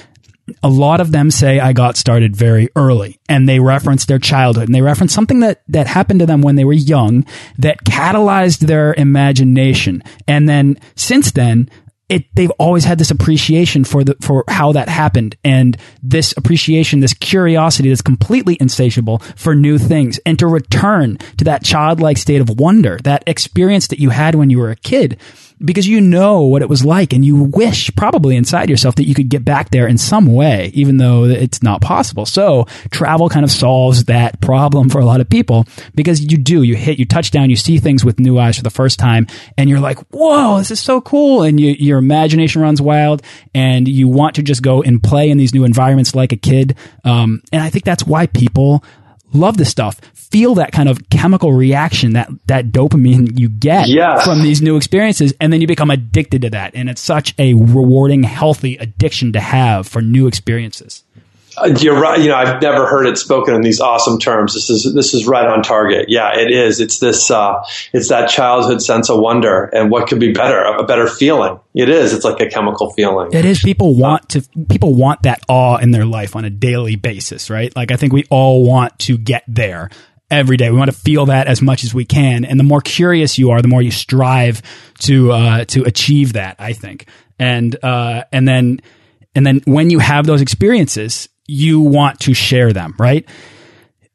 a 0.63 0.69
lot 0.69 1.01
of 1.01 1.11
them 1.11 1.31
say 1.31 1.59
I 1.59 1.73
got 1.73 1.97
started 1.97 2.35
very 2.35 2.69
early 2.75 3.19
and 3.29 3.47
they 3.47 3.59
reference 3.59 4.05
their 4.05 4.19
childhood 4.19 4.65
and 4.65 4.75
they 4.75 4.81
reference 4.81 5.13
something 5.13 5.39
that, 5.41 5.61
that 5.67 5.87
happened 5.87 6.19
to 6.19 6.25
them 6.25 6.41
when 6.41 6.55
they 6.55 6.65
were 6.65 6.73
young 6.73 7.25
that 7.57 7.83
catalyzed 7.83 8.59
their 8.59 8.93
imagination. 8.95 10.03
And 10.27 10.47
then 10.49 10.79
since 10.95 11.31
then, 11.31 11.69
it, 12.11 12.25
they've 12.35 12.51
always 12.51 12.83
had 12.83 12.99
this 12.99 13.09
appreciation 13.09 13.85
for 13.85 14.03
the 14.03 14.17
for 14.21 14.43
how 14.49 14.73
that 14.73 14.89
happened. 14.89 15.37
And 15.45 15.77
this 16.03 16.33
appreciation 16.35 16.99
this 16.99 17.13
curiosity 17.13 17.87
that's 17.87 18.01
completely 18.01 18.57
insatiable 18.59 19.19
for 19.37 19.55
new 19.55 19.77
things. 19.77 20.19
And 20.25 20.37
to 20.39 20.47
return 20.47 21.17
to 21.37 21.45
that 21.45 21.63
childlike 21.63 22.17
state 22.17 22.41
of 22.41 22.59
wonder 22.59 22.99
that 23.05 23.23
experience 23.25 23.87
that 23.87 23.99
you 23.99 24.09
had 24.09 24.35
when 24.35 24.49
you 24.49 24.59
were 24.59 24.71
a 24.71 24.75
kid 24.75 25.19
because 25.63 25.87
you 25.87 26.01
know 26.01 26.41
what 26.41 26.61
it 26.61 26.69
was 26.69 26.83
like 26.83 27.13
and 27.13 27.23
you 27.23 27.43
wish 27.43 27.93
probably 27.95 28.35
inside 28.35 28.69
yourself 28.69 28.95
that 28.95 29.05
you 29.05 29.13
could 29.13 29.29
get 29.29 29.45
back 29.45 29.69
there 29.69 29.87
in 29.87 29.97
some 29.97 30.33
way, 30.33 30.71
even 30.73 30.97
though 30.97 31.25
it's 31.25 31.61
not 31.61 31.81
possible. 31.81 32.25
So 32.25 32.65
travel 32.89 33.29
kind 33.29 33.43
of 33.43 33.51
solves 33.51 34.05
that 34.05 34.41
problem 34.41 34.89
for 34.89 34.99
a 34.99 35.05
lot 35.05 35.21
of 35.21 35.29
people 35.29 35.65
because 35.93 36.21
you 36.21 36.37
do, 36.37 36.63
you 36.63 36.75
hit, 36.75 36.99
you 36.99 37.05
touch 37.05 37.31
down, 37.31 37.49
you 37.49 37.55
see 37.55 37.77
things 37.77 38.03
with 38.03 38.19
new 38.19 38.39
eyes 38.39 38.57
for 38.57 38.63
the 38.63 38.69
first 38.69 38.99
time 38.99 39.27
and 39.57 39.69
you're 39.69 39.79
like, 39.79 39.99
whoa, 40.11 40.57
this 40.57 40.71
is 40.71 40.79
so 40.79 41.01
cool. 41.01 41.43
And 41.43 41.59
you, 41.59 41.71
your 41.71 41.99
imagination 41.99 42.61
runs 42.61 42.81
wild 42.81 43.21
and 43.53 43.87
you 43.87 44.07
want 44.07 44.35
to 44.35 44.43
just 44.43 44.61
go 44.63 44.81
and 44.81 45.01
play 45.01 45.29
in 45.29 45.37
these 45.37 45.53
new 45.53 45.63
environments 45.63 46.15
like 46.15 46.31
a 46.31 46.37
kid. 46.37 46.75
Um, 47.03 47.41
and 47.51 47.61
I 47.61 47.69
think 47.69 47.85
that's 47.85 48.05
why 48.05 48.27
people 48.27 48.83
love 49.33 49.57
this 49.57 49.69
stuff 49.69 49.99
feel 50.13 50.55
that 50.55 50.71
kind 50.71 50.87
of 50.89 51.09
chemical 51.09 51.51
reaction 51.53 52.13
that 52.13 52.29
that 52.47 52.67
dopamine 52.67 53.37
you 53.39 53.49
get 53.49 53.87
Yeah. 53.87 54.21
from 54.23 54.41
these 54.43 54.61
new 54.61 54.77
experiences 54.77 55.33
and 55.39 55.51
then 55.51 55.61
you 55.61 55.67
become 55.67 55.91
addicted 55.91 56.41
to 56.43 56.49
that 56.51 56.73
and 56.75 56.89
it's 56.89 57.01
such 57.01 57.33
a 57.37 57.53
rewarding 57.53 58.23
healthy 58.23 58.77
addiction 58.77 59.33
to 59.33 59.39
have 59.39 59.87
for 59.87 60.01
new 60.01 60.27
experiences 60.27 61.03
You're 61.79 61.99
right. 61.99 62.19
You 62.19 62.29
know, 62.29 62.35
I've 62.35 62.61
never 62.61 62.87
heard 62.87 63.05
it 63.07 63.17
spoken 63.17 63.53
in 63.53 63.61
these 63.61 63.81
awesome 63.81 64.19
terms. 64.19 64.53
This 64.53 64.69
is 64.69 64.93
this 64.93 65.13
is 65.13 65.27
right 65.27 65.45
on 65.45 65.61
target. 65.63 66.05
Yeah, 66.07 66.37
it 66.39 66.49
is. 66.49 66.79
It's 66.79 66.99
this. 66.99 67.29
Uh, 67.29 67.61
it's 67.91 68.07
that 68.07 68.29
childhood 68.29 68.81
sense 68.81 69.09
of 69.09 69.19
wonder, 69.19 69.65
and 69.65 69.91
what 69.91 70.07
could 70.07 70.19
be 70.19 70.31
better? 70.31 70.61
A 70.63 70.83
better 70.83 71.07
feeling. 71.07 71.59
It 71.73 71.89
is. 71.89 72.13
It's 72.13 72.23
like 72.23 72.39
a 72.39 72.47
chemical 72.47 72.91
feeling. 72.91 73.33
It 73.33 73.43
is. 73.43 73.61
People 73.61 73.95
want 73.95 74.29
to. 74.29 74.41
People 74.69 74.95
want 74.95 75.23
that 75.23 75.41
awe 75.49 75.77
in 75.77 75.91
their 75.91 76.05
life 76.05 76.37
on 76.37 76.45
a 76.45 76.49
daily 76.49 76.95
basis, 76.95 77.49
right? 77.49 77.75
Like 77.75 77.91
I 77.91 77.97
think 77.97 78.13
we 78.13 78.23
all 78.29 78.65
want 78.65 78.97
to 78.99 79.17
get 79.17 79.43
there 79.45 79.89
every 80.29 80.55
day. 80.55 80.71
We 80.71 80.77
want 80.77 80.89
to 80.89 80.97
feel 80.97 81.25
that 81.25 81.47
as 81.47 81.61
much 81.61 81.83
as 81.83 81.93
we 81.93 82.05
can, 82.05 82.45
and 82.45 82.57
the 82.57 82.63
more 82.63 82.81
curious 82.81 83.37
you 83.37 83.51
are, 83.51 83.61
the 83.61 83.67
more 83.67 83.81
you 83.81 83.91
strive 83.91 84.61
to 84.99 85.33
uh, 85.33 85.65
to 85.65 85.83
achieve 85.83 86.33
that. 86.33 86.55
I 86.59 86.71
think, 86.71 87.07
and 87.37 87.75
uh, 87.83 88.23
and 88.31 88.47
then 88.47 88.79
and 89.35 89.45
then 89.45 89.61
when 89.65 89.89
you 89.89 89.99
have 89.99 90.25
those 90.25 90.41
experiences, 90.41 91.29
you 91.51 91.81
want 91.81 92.19
to 92.21 92.33
share 92.33 92.71
them, 92.73 92.95
right? 92.97 93.27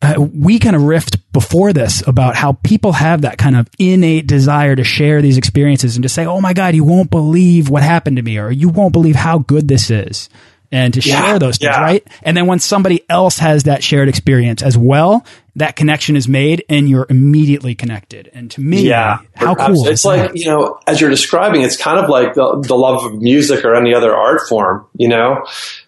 uh, 0.03 0.15
we 0.21 0.59
kind 0.59 0.77
of 0.77 0.83
riffed 0.83 1.17
before 1.33 1.73
this 1.73 2.07
about 2.07 2.37
how 2.37 2.53
people 2.53 2.93
have 2.93 3.23
that 3.23 3.39
kind 3.39 3.57
of 3.57 3.67
innate 3.79 4.27
desire 4.27 4.77
to 4.77 4.85
share 4.85 5.23
these 5.23 5.39
experiences 5.39 5.97
and 5.97 6.03
to 6.03 6.09
say, 6.09 6.27
"Oh 6.27 6.39
my 6.41 6.53
God, 6.53 6.75
you 6.75 6.85
won't 6.85 7.11
believe 7.11 7.71
what 7.71 7.83
happened 7.83 8.17
to 8.19 8.23
me," 8.23 8.37
or 8.39 8.51
"You 8.51 8.69
won't 8.69 8.93
believe 8.93 9.17
how 9.17 9.39
good 9.39 9.69
this 9.69 9.91
is," 9.91 10.29
and 10.71 10.93
to 10.93 11.01
Yeah, 11.01 11.25
share 11.25 11.39
those 11.39 11.57
things, 11.57 11.71
yeah. 11.75 11.81
right? 11.81 12.07
And 12.23 12.37
then 12.37 12.47
when 12.47 12.59
somebody 12.59 13.05
else 13.09 13.39
has 13.39 13.63
that 13.65 13.83
shared 13.83 14.11
experience 14.11 14.63
as 14.63 14.77
well, 14.77 15.25
that 15.57 15.77
connection 15.77 16.15
is 16.15 16.29
made, 16.29 16.63
and 16.69 16.91
you're 16.91 17.07
immediately 17.09 17.75
connected. 17.75 18.31
And 18.35 18.51
to 18.51 18.61
me, 18.61 18.87
Yeah, 18.87 19.21
how 19.35 19.55
cool! 19.55 19.89
It's 19.89 20.05
like 20.05 20.33
that? 20.33 20.37
you 20.37 20.45
know, 20.45 20.79
as 20.87 21.01
you're 21.01 21.11
describing, 21.11 21.63
it's 21.63 21.79
kind 21.79 21.99
of 21.99 22.11
like 22.11 22.35
the, 22.35 22.61
the 22.61 22.77
love 22.77 23.03
of 23.07 23.15
music 23.23 23.65
or 23.65 23.75
any 23.75 23.95
other 23.95 24.15
art 24.15 24.43
form. 24.47 24.87
You 24.95 25.09
know, 25.09 25.47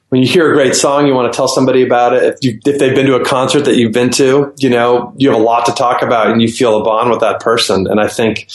when 0.08 0.22
you 0.22 0.28
hear 0.28 0.50
a 0.50 0.54
great 0.54 0.74
song, 0.74 1.06
you 1.06 1.14
want 1.14 1.30
to 1.32 1.36
tell 1.36 1.48
somebody 1.48 1.82
about 1.82 2.14
it. 2.14 2.22
If 2.22 2.36
you 2.42 2.60
if 2.64 2.78
they've 2.78 2.94
been 2.94 3.06
to 3.06 3.16
a 3.16 3.24
concert 3.24 3.64
that 3.66 3.76
you've 3.76 3.92
been 3.92 4.10
to, 4.12 4.54
you 4.56 4.70
know, 4.70 5.12
you 5.16 5.30
have 5.30 5.38
a 5.38 5.42
lot 5.42 5.66
to 5.66 5.72
talk 5.72 6.02
about, 6.02 6.30
and 6.30 6.40
you 6.40 6.50
feel 6.50 6.80
a 6.80 6.84
bond 6.84 7.10
with 7.10 7.20
that 7.20 7.40
person. 7.40 7.86
And 7.86 8.00
I 8.00 8.08
think 8.08 8.46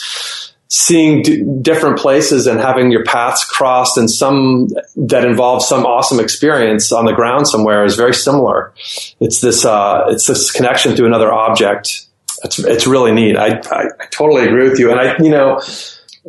seeing 0.68 1.22
d- 1.22 1.44
different 1.62 1.98
places 2.00 2.48
and 2.48 2.58
having 2.58 2.90
your 2.90 3.04
paths 3.04 3.44
crossed 3.44 3.96
and 3.96 4.10
some 4.10 4.68
that 4.96 5.24
involves 5.24 5.68
some 5.68 5.86
awesome 5.86 6.18
experience 6.18 6.90
on 6.90 7.04
the 7.04 7.12
ground 7.12 7.46
somewhere 7.46 7.84
is 7.84 7.94
very 7.94 8.14
similar. 8.14 8.72
It's 9.20 9.40
this 9.40 9.64
uh, 9.64 10.06
it's 10.08 10.26
this 10.26 10.50
connection 10.50 10.96
through 10.96 11.06
another 11.06 11.32
object. 11.32 12.06
It's 12.42 12.58
it's 12.58 12.86
really 12.88 13.12
neat. 13.12 13.36
I, 13.36 13.60
I 13.70 13.84
I 14.00 14.06
totally 14.10 14.44
agree 14.44 14.68
with 14.68 14.80
you. 14.80 14.90
And 14.90 14.98
I 14.98 15.16
you 15.18 15.30
know 15.30 15.60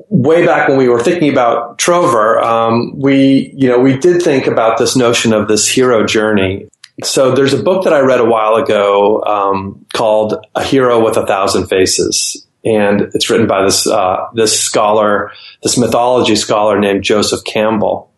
way 0.09 0.45
back 0.45 0.67
when 0.67 0.77
we 0.77 0.89
were 0.89 1.01
thinking 1.01 1.31
about 1.31 1.77
Trover, 1.77 2.39
um, 2.41 2.97
we 2.97 3.53
you 3.55 3.67
know 3.67 3.79
we 3.79 3.97
did 3.97 4.21
think 4.21 4.47
about 4.47 4.77
this 4.77 4.95
notion 4.95 5.33
of 5.33 5.47
this 5.47 5.67
hero 5.67 6.05
journey. 6.05 6.67
So 7.03 7.35
there's 7.35 7.53
a 7.53 7.61
book 7.61 7.83
that 7.83 7.93
I 7.93 7.99
read 7.99 8.21
a 8.21 8.25
while 8.25 8.55
ago 8.55 9.21
um, 9.23 9.85
called 9.93 10.35
"A 10.55 10.63
Hero 10.63 11.03
with 11.03 11.17
a 11.17 11.25
Thousand 11.25 11.67
Faces," 11.67 12.45
and 12.63 13.01
it's 13.13 13.29
written 13.29 13.47
by 13.47 13.63
this 13.63 13.87
uh, 13.87 14.27
this 14.33 14.59
scholar, 14.59 15.31
this 15.63 15.77
mythology 15.77 16.35
scholar 16.35 16.79
named 16.79 17.03
Joseph 17.03 17.43
Campbell. 17.43 18.11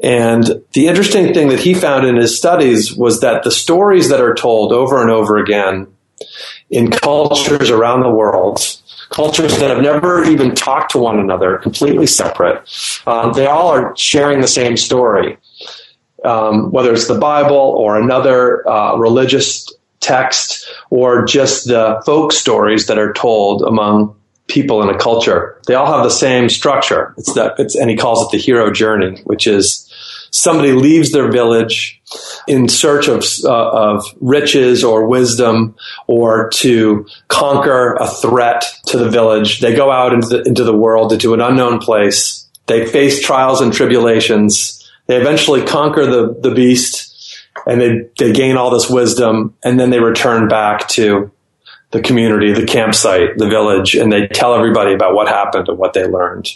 And 0.00 0.62
the 0.74 0.86
interesting 0.86 1.34
thing 1.34 1.48
that 1.48 1.58
he 1.58 1.74
found 1.74 2.06
in 2.06 2.16
his 2.16 2.36
studies 2.36 2.94
was 2.94 3.20
that 3.20 3.42
the 3.42 3.50
stories 3.50 4.10
that 4.10 4.20
are 4.20 4.34
told 4.34 4.72
over 4.72 5.02
and 5.02 5.10
over 5.10 5.38
again 5.38 5.88
in 6.70 6.90
cultures 6.90 7.70
around 7.70 8.02
the 8.02 8.10
world, 8.10 8.60
cultures 9.10 9.58
that 9.58 9.70
have 9.70 9.82
never 9.82 10.24
even 10.24 10.54
talked 10.54 10.92
to 10.92 10.98
one 10.98 11.18
another, 11.18 11.58
completely 11.58 12.06
separate, 12.06 12.62
um, 13.06 13.32
they 13.32 13.46
all 13.46 13.68
are 13.68 13.96
sharing 13.96 14.40
the 14.40 14.48
same 14.48 14.76
story. 14.76 15.38
Um, 16.24 16.72
whether 16.72 16.92
it's 16.92 17.06
the 17.06 17.18
Bible 17.18 17.56
or 17.56 17.96
another 17.96 18.68
uh, 18.68 18.96
religious 18.96 19.72
text 20.00 20.68
or 20.90 21.24
just 21.24 21.68
the 21.68 22.02
folk 22.04 22.32
stories 22.32 22.86
that 22.86 22.98
are 22.98 23.12
told 23.12 23.62
among 23.62 24.16
people 24.48 24.82
in 24.82 24.88
a 24.88 24.98
culture, 24.98 25.60
they 25.66 25.74
all 25.74 25.86
have 25.86 26.02
the 26.02 26.10
same 26.10 26.48
structure. 26.48 27.14
It's 27.18 27.32
that, 27.34 27.54
it's, 27.58 27.76
and 27.76 27.88
he 27.88 27.96
calls 27.96 28.24
it 28.24 28.30
the 28.32 28.38
hero 28.38 28.72
journey, 28.72 29.20
which 29.24 29.46
is 29.46 29.87
somebody 30.30 30.72
leaves 30.72 31.12
their 31.12 31.30
village 31.30 32.00
in 32.46 32.68
search 32.68 33.08
of 33.08 33.24
uh, 33.44 33.70
of 33.70 34.04
riches 34.20 34.84
or 34.84 35.06
wisdom 35.06 35.74
or 36.06 36.48
to 36.50 37.06
conquer 37.28 37.94
a 37.94 38.08
threat 38.08 38.64
to 38.86 38.98
the 38.98 39.10
village. 39.10 39.60
They 39.60 39.74
go 39.74 39.90
out 39.90 40.12
into 40.12 40.28
the, 40.28 40.42
into 40.42 40.64
the 40.64 40.76
world 40.76 41.12
into 41.12 41.34
an 41.34 41.40
unknown 41.40 41.78
place. 41.78 42.48
They 42.66 42.86
face 42.86 43.22
trials 43.22 43.60
and 43.60 43.72
tribulations. 43.72 44.74
They 45.06 45.16
eventually 45.16 45.64
conquer 45.64 46.06
the 46.06 46.36
the 46.40 46.54
beast, 46.54 47.38
and 47.66 47.80
they 47.80 48.08
they 48.18 48.32
gain 48.32 48.56
all 48.56 48.70
this 48.70 48.90
wisdom, 48.90 49.54
and 49.64 49.78
then 49.78 49.90
they 49.90 50.00
return 50.00 50.48
back 50.48 50.88
to 50.88 51.30
the 51.90 52.02
community, 52.02 52.52
the 52.52 52.66
campsite, 52.66 53.38
the 53.38 53.48
village, 53.48 53.94
and 53.94 54.12
they 54.12 54.26
tell 54.26 54.54
everybody 54.54 54.92
about 54.92 55.14
what 55.14 55.26
happened 55.26 55.68
and 55.68 55.78
what 55.78 55.94
they 55.94 56.06
learned. 56.06 56.50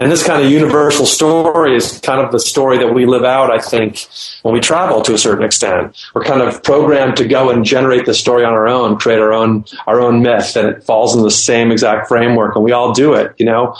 And 0.00 0.10
this 0.10 0.26
kind 0.26 0.44
of 0.44 0.50
universal 0.50 1.06
story 1.06 1.76
is 1.76 1.98
kind 2.00 2.20
of 2.20 2.32
the 2.32 2.40
story 2.40 2.78
that 2.78 2.92
we 2.92 3.06
live 3.06 3.24
out, 3.24 3.50
I 3.50 3.58
think, 3.58 4.06
when 4.42 4.52
we 4.54 4.60
travel 4.60 5.02
to 5.02 5.14
a 5.14 5.18
certain 5.18 5.44
extent. 5.44 5.96
We're 6.14 6.24
kind 6.24 6.42
of 6.42 6.62
programmed 6.62 7.16
to 7.18 7.26
go 7.26 7.50
and 7.50 7.64
generate 7.64 8.06
the 8.06 8.14
story 8.14 8.44
on 8.44 8.52
our 8.52 8.68
own, 8.68 8.98
create 8.98 9.18
our 9.18 9.32
own, 9.32 9.64
our 9.86 10.00
own 10.00 10.22
myth, 10.22 10.56
and 10.56 10.68
it 10.68 10.84
falls 10.84 11.16
in 11.16 11.22
the 11.22 11.30
same 11.30 11.70
exact 11.70 12.08
framework, 12.08 12.56
and 12.56 12.64
we 12.64 12.72
all 12.72 12.92
do 12.92 13.14
it, 13.14 13.34
you 13.38 13.46
know? 13.46 13.76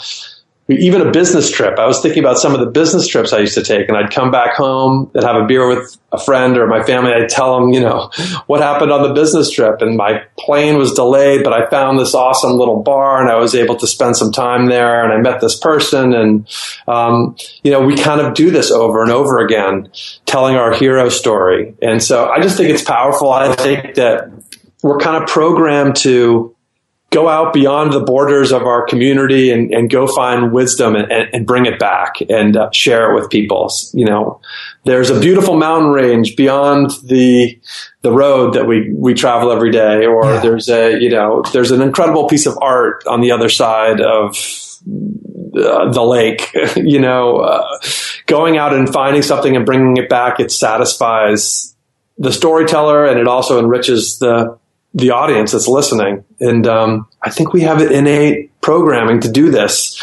Even 0.69 1.01
a 1.01 1.11
business 1.11 1.49
trip. 1.49 1.79
I 1.79 1.85
was 1.85 2.01
thinking 2.01 2.21
about 2.21 2.37
some 2.37 2.53
of 2.53 2.59
the 2.59 2.65
business 2.65 3.07
trips 3.07 3.31
I 3.31 3.39
used 3.39 3.53
to 3.53 3.63
take, 3.63 3.87
and 3.87 3.97
I'd 3.97 4.11
come 4.11 4.31
back 4.31 4.55
home 4.55 5.09
and 5.13 5.23
have 5.23 5.37
a 5.37 5.45
beer 5.45 5.65
with 5.65 5.97
a 6.11 6.19
friend 6.19 6.57
or 6.57 6.67
my 6.67 6.83
family. 6.83 7.13
I'd 7.13 7.29
tell 7.29 7.57
them, 7.57 7.69
you 7.69 7.79
know, 7.79 8.09
what 8.47 8.59
happened 8.59 8.91
on 8.91 9.01
the 9.01 9.13
business 9.13 9.49
trip, 9.49 9.81
and 9.81 9.95
my 9.95 10.23
plane 10.37 10.77
was 10.77 10.91
delayed, 10.91 11.45
but 11.45 11.53
I 11.53 11.69
found 11.69 11.99
this 11.99 12.13
awesome 12.13 12.57
little 12.57 12.83
bar, 12.83 13.21
and 13.21 13.31
I 13.31 13.35
was 13.35 13.55
able 13.55 13.77
to 13.77 13.87
spend 13.87 14.17
some 14.17 14.33
time 14.33 14.65
there, 14.65 15.05
and 15.05 15.13
I 15.13 15.17
met 15.17 15.39
this 15.39 15.57
person, 15.57 16.13
and 16.13 16.47
um, 16.85 17.37
you 17.63 17.71
know, 17.71 17.79
we 17.79 17.95
kind 17.95 18.19
of 18.19 18.33
do 18.33 18.51
this 18.51 18.69
over 18.69 19.01
and 19.01 19.11
over 19.11 19.39
again, 19.39 19.89
telling 20.25 20.57
our 20.57 20.73
hero 20.73 21.07
story, 21.07 21.75
and 21.81 22.03
so 22.03 22.27
I 22.27 22.41
just 22.41 22.57
think 22.57 22.71
it's 22.71 22.83
powerful. 22.83 23.31
I 23.31 23.55
think 23.55 23.95
that 23.95 24.31
we're 24.83 24.99
kind 24.99 25.21
of 25.21 25.29
programmed 25.29 25.95
to 25.97 26.55
go 27.09 27.29
out 27.29 27.53
beyond 27.53 27.93
the 27.93 28.01
borders 28.01 28.51
of 28.51 28.63
our 28.63 28.85
community 28.85 29.49
and, 29.49 29.73
and 29.73 29.89
go 29.89 30.07
find 30.07 30.51
wisdom 30.51 30.95
and, 30.95 31.09
and, 31.11 31.47
bring 31.47 31.65
it 31.65 31.79
back 31.79 32.15
and 32.29 32.57
uh, 32.57 32.69
share 32.71 33.11
it 33.11 33.15
with 33.15 33.29
people. 33.29 33.71
You 33.93 34.05
know, 34.05 34.41
there's 34.83 35.09
a 35.09 35.19
beautiful 35.19 35.55
mountain 35.55 35.91
range 35.91 36.35
beyond 36.35 36.91
the 37.03 37.59
the 38.01 38.11
road 38.11 38.53
that 38.53 38.67
we 38.67 38.93
we 38.93 39.13
travel 39.13 39.51
every 39.51 39.71
day, 39.71 40.05
or 40.05 40.25
Yeah. 40.25 40.39
there's 40.41 40.69
a 40.69 40.99
you 40.99 41.09
know 41.09 41.43
there's 41.53 41.71
an 41.71 41.81
incredible 41.81 42.27
piece 42.27 42.45
of 42.45 42.57
art 42.61 43.03
on 43.07 43.21
the 43.21 43.31
other 43.31 43.49
side 43.49 44.01
of 44.01 44.35
uh, 45.55 45.91
the 45.91 46.03
lake. 46.03 46.53
you 46.75 46.99
know, 46.99 47.37
uh, 47.37 47.79
going 48.25 48.57
out 48.57 48.73
and 48.73 48.91
finding 48.91 49.21
something 49.21 49.55
and 49.55 49.65
bringing 49.65 49.95
it 49.97 50.09
back, 50.09 50.39
it 50.39 50.51
satisfies 50.51 51.73
the 52.17 52.33
storyteller 52.33 53.05
and 53.05 53.19
it 53.19 53.27
also 53.27 53.59
enriches 53.59 54.17
the 54.19 54.57
the 54.97 55.11
audience 55.11 55.51
that's 55.51 55.67
listening. 55.67 56.23
And 56.39 56.67
um, 56.67 57.07
I 57.21 57.29
think 57.29 57.53
we 57.53 57.61
have 57.61 57.81
it 57.81 57.91
innate 57.91 58.59
programming 58.61 59.21
to 59.21 59.31
do 59.31 59.51
this 59.51 59.99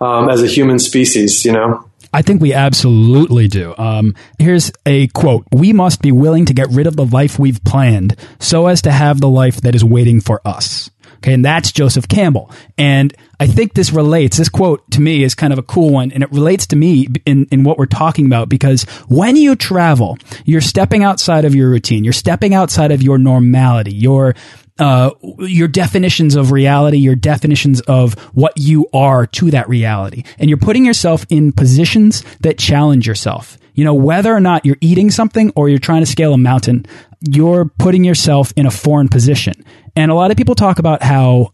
um, 0.00 0.28
as 0.28 0.42
a 0.42 0.46
human 0.46 0.78
species. 0.78 1.44
You 1.44 1.52
know. 1.52 1.88
I 2.12 2.22
think 2.22 2.40
we 2.40 2.54
absolutely 2.54 3.48
do. 3.48 3.74
Um, 3.76 4.14
here's 4.38 4.72
a 4.86 5.08
quote 5.08 5.44
We 5.52 5.72
must 5.72 6.00
be 6.00 6.12
willing 6.12 6.46
to 6.46 6.54
get 6.54 6.68
rid 6.70 6.86
of 6.86 6.96
the 6.96 7.04
life 7.04 7.38
we've 7.38 7.62
planned 7.64 8.16
so 8.38 8.68
as 8.68 8.82
to 8.82 8.92
have 8.92 9.20
the 9.20 9.28
life 9.28 9.60
that 9.62 9.74
is 9.74 9.84
waiting 9.84 10.20
for 10.20 10.40
us. 10.44 10.90
Okay, 11.26 11.34
and 11.34 11.44
that's 11.44 11.72
Joseph 11.72 12.06
Campbell. 12.06 12.52
And 12.78 13.12
I 13.40 13.48
think 13.48 13.74
this 13.74 13.92
relates, 13.92 14.36
this 14.36 14.48
quote 14.48 14.88
to 14.92 15.00
me 15.00 15.24
is 15.24 15.34
kind 15.34 15.52
of 15.52 15.58
a 15.58 15.62
cool 15.64 15.90
one, 15.90 16.12
and 16.12 16.22
it 16.22 16.30
relates 16.30 16.68
to 16.68 16.76
me 16.76 17.08
in, 17.24 17.48
in 17.50 17.64
what 17.64 17.78
we're 17.78 17.86
talking 17.86 18.26
about 18.26 18.48
because 18.48 18.84
when 19.08 19.34
you 19.34 19.56
travel, 19.56 20.18
you're 20.44 20.60
stepping 20.60 21.02
outside 21.02 21.44
of 21.44 21.52
your 21.52 21.68
routine, 21.68 22.04
you're 22.04 22.12
stepping 22.12 22.54
outside 22.54 22.92
of 22.92 23.02
your 23.02 23.18
normality, 23.18 23.92
your 23.92 24.36
uh, 24.78 25.10
your 25.40 25.66
definitions 25.66 26.36
of 26.36 26.52
reality, 26.52 26.98
your 26.98 27.16
definitions 27.16 27.80
of 27.80 28.14
what 28.34 28.52
you 28.56 28.86
are 28.92 29.26
to 29.26 29.50
that 29.50 29.68
reality. 29.68 30.22
And 30.38 30.48
you're 30.48 30.58
putting 30.58 30.84
yourself 30.84 31.26
in 31.28 31.50
positions 31.50 32.22
that 32.40 32.56
challenge 32.56 33.08
yourself. 33.08 33.58
You 33.74 33.84
know, 33.84 33.94
whether 33.94 34.32
or 34.32 34.40
not 34.40 34.64
you're 34.64 34.76
eating 34.80 35.10
something 35.10 35.50
or 35.56 35.68
you're 35.68 35.78
trying 35.78 36.02
to 36.02 36.06
scale 36.06 36.34
a 36.34 36.38
mountain, 36.38 36.86
you're 37.20 37.64
putting 37.64 38.04
yourself 38.04 38.52
in 38.54 38.66
a 38.66 38.70
foreign 38.70 39.08
position. 39.08 39.64
And 39.96 40.10
a 40.10 40.14
lot 40.14 40.30
of 40.30 40.36
people 40.36 40.54
talk 40.54 40.78
about 40.78 41.02
how 41.02 41.52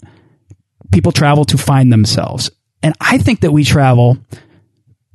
people 0.93 1.13
travel 1.13 1.45
to 1.47 1.57
find 1.57 1.93
themselves. 1.93 2.51
And 2.83 2.95
I 3.01 3.19
think 3.19 3.41
that 3.41 3.53
we 3.53 3.65
travel 3.65 4.19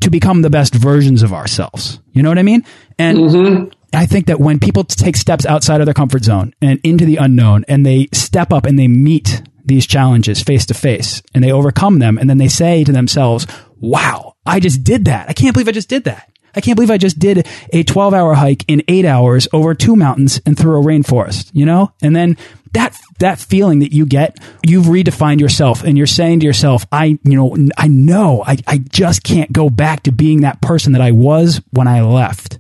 to 0.02 0.10
become 0.10 0.42
the 0.42 0.50
best 0.50 0.74
versions 0.74 1.24
of 1.24 1.34
ourselves. 1.34 2.00
You 2.14 2.24
know 2.24 2.30
what 2.30 2.40
I 2.40 2.44
mean? 2.44 2.66
And 2.98 3.18
mm-hmm. 3.18 3.70
I 3.94 4.06
think 4.06 4.28
that 4.28 4.40
when 4.40 4.60
people 4.60 4.84
take 4.84 5.18
steps 5.18 5.46
outside 5.46 5.82
of 5.82 5.86
their 5.86 5.94
comfort 5.94 6.24
zone 6.24 6.54
and 6.62 6.80
into 6.84 7.06
the 7.06 7.18
unknown 7.18 7.66
and 7.68 7.86
they 7.86 8.08
step 8.14 8.54
up 8.54 8.66
and 8.66 8.78
they 8.78 8.88
meet 8.88 9.42
these 9.66 9.86
challenges 9.86 10.42
face 10.42 10.66
to 10.68 10.74
face 10.74 11.22
and 11.34 11.44
they 11.44 11.52
overcome 11.52 12.00
them 12.00 12.18
and 12.18 12.30
then 12.30 12.38
they 12.38 12.48
say 12.48 12.84
to 12.84 12.92
themselves, 12.92 13.46
wow, 13.80 14.36
I 14.46 14.60
just 14.60 14.84
did 14.84 15.06
that. 15.06 15.30
I 15.30 15.34
can't 15.34 15.54
believe 15.54 15.68
I 15.68 15.74
just 15.74 15.90
did 15.90 16.06
that. 16.06 16.32
I 16.58 16.62
can't 16.62 16.76
believe 16.76 16.90
I 16.90 16.98
just 16.98 17.20
did 17.20 17.48
a 17.72 17.84
12 17.84 18.14
hour 18.16 18.34
hike 18.34 18.66
in 18.68 18.84
eight 18.88 19.06
hours 19.06 19.48
over 19.54 19.76
two 19.76 19.96
mountains 19.96 20.42
and 20.46 20.58
through 20.58 20.82
a 20.82 20.84
rainforest, 20.84 21.52
you 21.54 21.66
know? 21.66 21.94
And 22.02 22.16
then 22.16 22.36
that, 22.74 22.98
that 23.20 23.38
feeling 23.38 23.80
that 23.80 23.94
you 23.94 24.08
get, 24.08 24.38
you've 24.66 24.86
redefined 24.86 25.40
yourself 25.40 25.84
and 25.84 25.98
you're 25.98 26.08
saying 26.08 26.40
to 26.40 26.46
yourself, 26.48 26.86
I, 26.92 27.20
you 27.24 27.36
know, 27.36 27.56
I 27.78 27.88
know 27.88 28.44
I, 28.46 28.58
I 28.66 28.80
just 28.80 29.24
can't 29.24 29.54
go 29.54 29.70
back 29.70 30.04
to 30.04 30.12
being 30.12 30.42
that 30.42 30.60
person 30.62 30.94
that 30.94 31.02
I 31.02 31.12
was 31.12 31.62
when 31.72 31.88
I 31.88 32.02
left. 32.02 32.58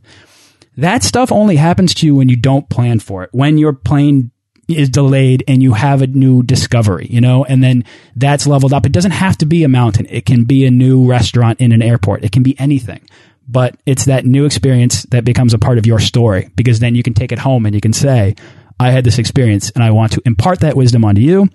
That 0.77 1.03
stuff 1.03 1.31
only 1.31 1.55
happens 1.55 1.95
to 1.95 2.05
you 2.05 2.15
when 2.15 2.29
you 2.29 2.35
don't 2.35 2.69
plan 2.69 2.99
for 2.99 3.23
it. 3.23 3.31
When 3.33 3.57
your 3.57 3.73
plane 3.73 4.29
is 4.67 4.89
delayed 4.89 5.43
and 5.47 5.63
you 5.63 5.73
have 5.73 6.01
a 6.01 6.07
new 6.07 6.43
discovery, 6.43 7.07
you 7.09 7.21
know, 7.21 7.45
and 7.45 7.63
then 7.63 7.83
that's 8.15 8.45
leveled 8.45 8.73
up. 8.73 8.85
It 8.85 8.91
doesn't 8.91 9.11
have 9.11 9.37
to 9.39 9.45
be 9.45 9.63
a 9.63 9.67
mountain. 9.69 10.05
It 10.09 10.25
can 10.25 10.43
be 10.43 10.65
a 10.65 10.71
new 10.71 11.07
restaurant 11.09 11.59
in 11.61 11.71
an 11.71 11.81
airport. 11.81 12.23
It 12.23 12.31
can 12.31 12.43
be 12.43 12.59
anything. 12.59 13.01
But 13.47 13.77
it's 13.85 14.05
that 14.05 14.25
new 14.25 14.45
experience 14.45 15.03
that 15.11 15.23
becomes 15.23 15.53
a 15.53 15.59
part 15.59 15.77
of 15.77 15.85
your 15.85 15.99
story 15.99 16.49
because 16.55 16.79
then 16.79 16.95
you 16.95 17.03
can 17.03 17.13
take 17.13 17.31
it 17.31 17.39
home 17.39 17.65
and 17.65 17.73
you 17.73 17.81
can 17.81 17.93
say, 17.93 18.35
I 18.79 18.91
had 18.91 19.03
this 19.03 19.19
experience 19.19 19.69
and 19.71 19.83
I 19.83 19.91
want 19.91 20.11
to 20.13 20.21
impart 20.25 20.59
that 20.61 20.75
wisdom 20.75 21.05
onto 21.05 21.21
you. 21.21 21.49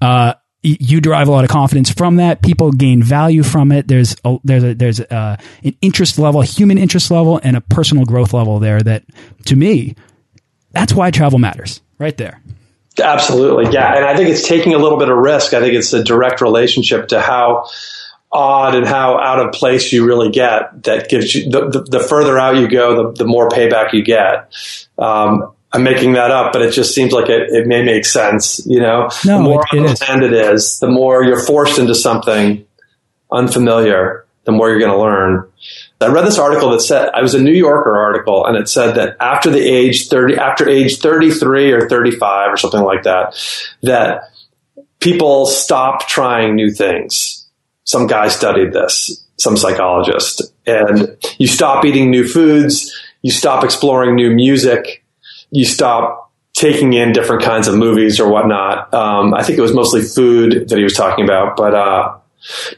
Uh, 0.00 0.34
you 0.62 1.00
derive 1.00 1.28
a 1.28 1.30
lot 1.30 1.44
of 1.44 1.50
confidence 1.50 1.90
from 1.90 2.16
that. 2.16 2.42
People 2.42 2.72
gain 2.72 3.02
value 3.02 3.42
from 3.42 3.70
it. 3.70 3.86
There's 3.86 4.16
a, 4.24 4.38
there's 4.44 4.64
a, 4.64 4.74
there's 4.74 5.00
a, 5.00 5.38
an 5.62 5.76
interest 5.80 6.18
level, 6.18 6.40
human 6.40 6.78
interest 6.78 7.10
level, 7.10 7.40
and 7.42 7.56
a 7.56 7.60
personal 7.60 8.04
growth 8.04 8.32
level 8.32 8.58
there. 8.58 8.80
That 8.80 9.04
to 9.46 9.56
me, 9.56 9.94
that's 10.72 10.92
why 10.92 11.10
travel 11.10 11.38
matters. 11.38 11.80
Right 11.98 12.16
there. 12.16 12.42
Absolutely, 13.00 13.72
yeah. 13.72 13.94
And 13.94 14.04
I 14.04 14.16
think 14.16 14.28
it's 14.28 14.46
taking 14.46 14.74
a 14.74 14.78
little 14.78 14.98
bit 14.98 15.08
of 15.08 15.16
risk. 15.16 15.54
I 15.54 15.60
think 15.60 15.74
it's 15.74 15.92
a 15.92 16.02
direct 16.02 16.40
relationship 16.40 17.08
to 17.08 17.20
how 17.20 17.68
odd 18.30 18.74
and 18.74 18.86
how 18.86 19.18
out 19.18 19.40
of 19.40 19.52
place 19.52 19.92
you 19.92 20.06
really 20.06 20.30
get 20.30 20.82
that 20.84 21.08
gives 21.08 21.34
you 21.34 21.50
the, 21.50 21.68
the, 21.68 21.82
the 21.82 22.00
further 22.00 22.38
out 22.38 22.56
you 22.56 22.68
go, 22.68 23.12
the, 23.12 23.24
the 23.24 23.24
more 23.24 23.48
payback 23.48 23.92
you 23.92 24.02
get. 24.02 24.52
Um, 24.98 25.52
I'm 25.72 25.82
making 25.82 26.12
that 26.14 26.30
up, 26.30 26.52
but 26.52 26.62
it 26.62 26.72
just 26.72 26.94
seems 26.94 27.12
like 27.12 27.28
it, 27.28 27.50
it 27.50 27.66
may 27.66 27.82
make 27.82 28.04
sense. 28.04 28.64
You 28.66 28.80
know, 28.80 29.10
no, 29.24 29.38
the 29.38 29.42
more 29.42 29.64
it, 29.72 29.78
it 29.78 29.90
unplanned 29.90 30.22
it 30.22 30.32
is, 30.32 30.78
the 30.78 30.88
more 30.88 31.22
you're 31.24 31.40
forced 31.40 31.78
into 31.78 31.94
something 31.94 32.66
unfamiliar, 33.30 34.26
the 34.44 34.52
more 34.52 34.70
you're 34.70 34.78
going 34.78 34.92
to 34.92 34.98
learn. 34.98 35.50
I 36.00 36.06
read 36.06 36.24
this 36.24 36.38
article 36.38 36.70
that 36.70 36.80
said 36.80 37.10
I 37.12 37.20
was 37.20 37.34
a 37.34 37.42
New 37.42 37.52
Yorker 37.52 37.98
article, 37.98 38.46
and 38.46 38.56
it 38.56 38.68
said 38.68 38.94
that 38.94 39.16
after 39.20 39.50
the 39.50 39.60
age 39.60 40.08
thirty, 40.08 40.36
after 40.36 40.68
age 40.68 40.98
thirty 40.98 41.30
three 41.30 41.72
or 41.72 41.88
thirty 41.88 42.12
five 42.12 42.52
or 42.52 42.56
something 42.56 42.82
like 42.82 43.02
that, 43.02 43.34
that 43.82 44.30
people 45.00 45.46
stop 45.46 46.06
trying 46.06 46.54
new 46.54 46.70
things. 46.70 47.37
Some 47.88 48.06
guy 48.06 48.28
studied 48.28 48.74
this, 48.74 49.24
some 49.38 49.56
psychologist, 49.56 50.42
and 50.66 51.16
you 51.38 51.46
stop 51.46 51.86
eating 51.86 52.10
new 52.10 52.28
foods, 52.28 52.94
you 53.22 53.30
stop 53.30 53.64
exploring 53.64 54.14
new 54.14 54.30
music, 54.30 55.02
you 55.50 55.64
stop 55.64 56.30
taking 56.52 56.92
in 56.92 57.12
different 57.12 57.42
kinds 57.42 57.66
of 57.66 57.74
movies 57.74 58.20
or 58.20 58.28
whatnot. 58.28 58.92
Um, 58.92 59.32
I 59.32 59.42
think 59.42 59.58
it 59.58 59.62
was 59.62 59.72
mostly 59.72 60.02
food 60.02 60.68
that 60.68 60.76
he 60.76 60.84
was 60.84 60.92
talking 60.92 61.24
about, 61.24 61.56
but 61.56 61.74
uh, 61.74 62.18